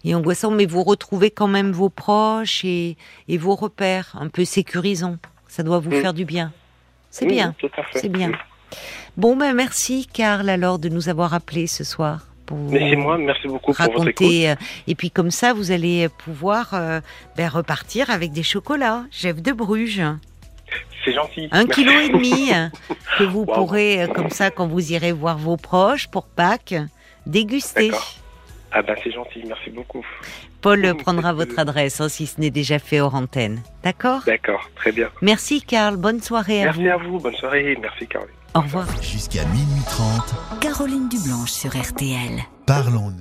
et 0.04 0.14
angoissant, 0.14 0.50
mais 0.50 0.66
vous 0.66 0.82
retrouvez 0.82 1.30
quand 1.30 1.48
même 1.48 1.72
vos 1.72 1.88
proches 1.88 2.64
et, 2.64 2.96
et 3.28 3.38
vos 3.38 3.54
repères 3.54 4.14
un 4.20 4.28
peu 4.28 4.44
sécurisants. 4.44 5.16
Ça 5.48 5.62
doit 5.62 5.78
vous 5.78 5.90
Mm. 5.90 6.00
faire 6.02 6.14
du 6.14 6.24
bien. 6.24 6.52
C'est 7.14 7.26
Oui, 7.26 7.32
bien, 7.34 7.54
oui, 7.62 7.68
tout 7.68 7.80
à 7.80 7.84
fait. 7.84 7.98
c'est 8.00 8.08
bien. 8.08 8.32
Bon, 9.16 9.36
ben 9.36 9.54
merci 9.54 10.08
Karl 10.12 10.48
alors 10.48 10.80
de 10.80 10.88
nous 10.88 11.08
avoir 11.08 11.32
appelés 11.32 11.68
ce 11.68 11.84
soir. 11.84 12.26
Pour 12.44 12.58
Mais 12.58 12.90
c'est 12.90 12.96
moi, 12.96 13.16
merci 13.18 13.46
beaucoup 13.46 13.72
pour 13.72 13.84
votre 13.84 14.08
écoute. 14.08 14.26
raconter. 14.26 14.50
euh, 14.50 14.54
Et 14.88 14.96
puis 14.96 15.10
comme 15.12 15.30
ça, 15.30 15.52
vous 15.52 15.70
allez 15.70 16.08
pouvoir 16.08 16.70
euh, 16.74 17.00
ben, 17.36 17.48
repartir 17.48 18.10
avec 18.10 18.32
des 18.32 18.42
chocolats, 18.42 19.04
Jeff 19.12 19.40
de 19.40 19.52
Bruges. 19.52 20.02
C'est 21.04 21.12
gentil. 21.14 21.48
Un 21.52 21.66
Merci. 21.66 21.84
kilo 21.84 21.92
et 22.00 22.08
demi 22.08 22.52
euh, 22.52 22.66
que 23.18 23.24
vous 23.24 23.44
Wow. 23.46 23.54
pourrez, 23.54 24.02
euh, 24.02 24.06
comme 24.08 24.30
ça, 24.30 24.50
quand 24.50 24.66
vous 24.66 24.92
irez 24.92 25.12
voir 25.12 25.38
vos 25.38 25.56
proches 25.56 26.08
pour 26.08 26.26
Pâques, 26.26 26.74
déguster. 27.26 27.92
Ah 28.76 28.82
ben 28.82 28.96
c'est 29.04 29.12
gentil, 29.12 29.42
merci 29.46 29.70
beaucoup. 29.70 30.04
Paul 30.60 30.94
prendra 30.96 31.32
votre 31.32 31.58
adresse, 31.60 32.00
hein, 32.00 32.08
si 32.08 32.26
ce 32.26 32.40
n'est 32.40 32.50
déjà 32.50 32.78
fait 32.80 33.00
hors 33.00 33.14
antenne. 33.14 33.62
D'accord? 33.84 34.22
D'accord, 34.26 34.68
très 34.74 34.90
bien. 34.90 35.08
Merci 35.22 35.62
Karl, 35.62 35.96
bonne 35.96 36.20
soirée 36.20 36.62
à 36.62 36.64
Merci 36.66 36.82
vous. 36.82 36.88
à 36.90 36.96
vous, 36.96 37.18
bonne 37.20 37.36
soirée, 37.36 37.78
merci 37.80 38.06
Caroline. 38.08 38.34
Au 38.54 38.60
revoir. 38.60 38.86
Jusqu'à 39.02 39.44
minuit 39.46 39.84
30, 39.86 40.60
Caroline 40.60 41.08
Dublanche 41.08 41.50
sur 41.50 41.70
RTL. 41.70 42.40
parlons-nous. 42.66 43.12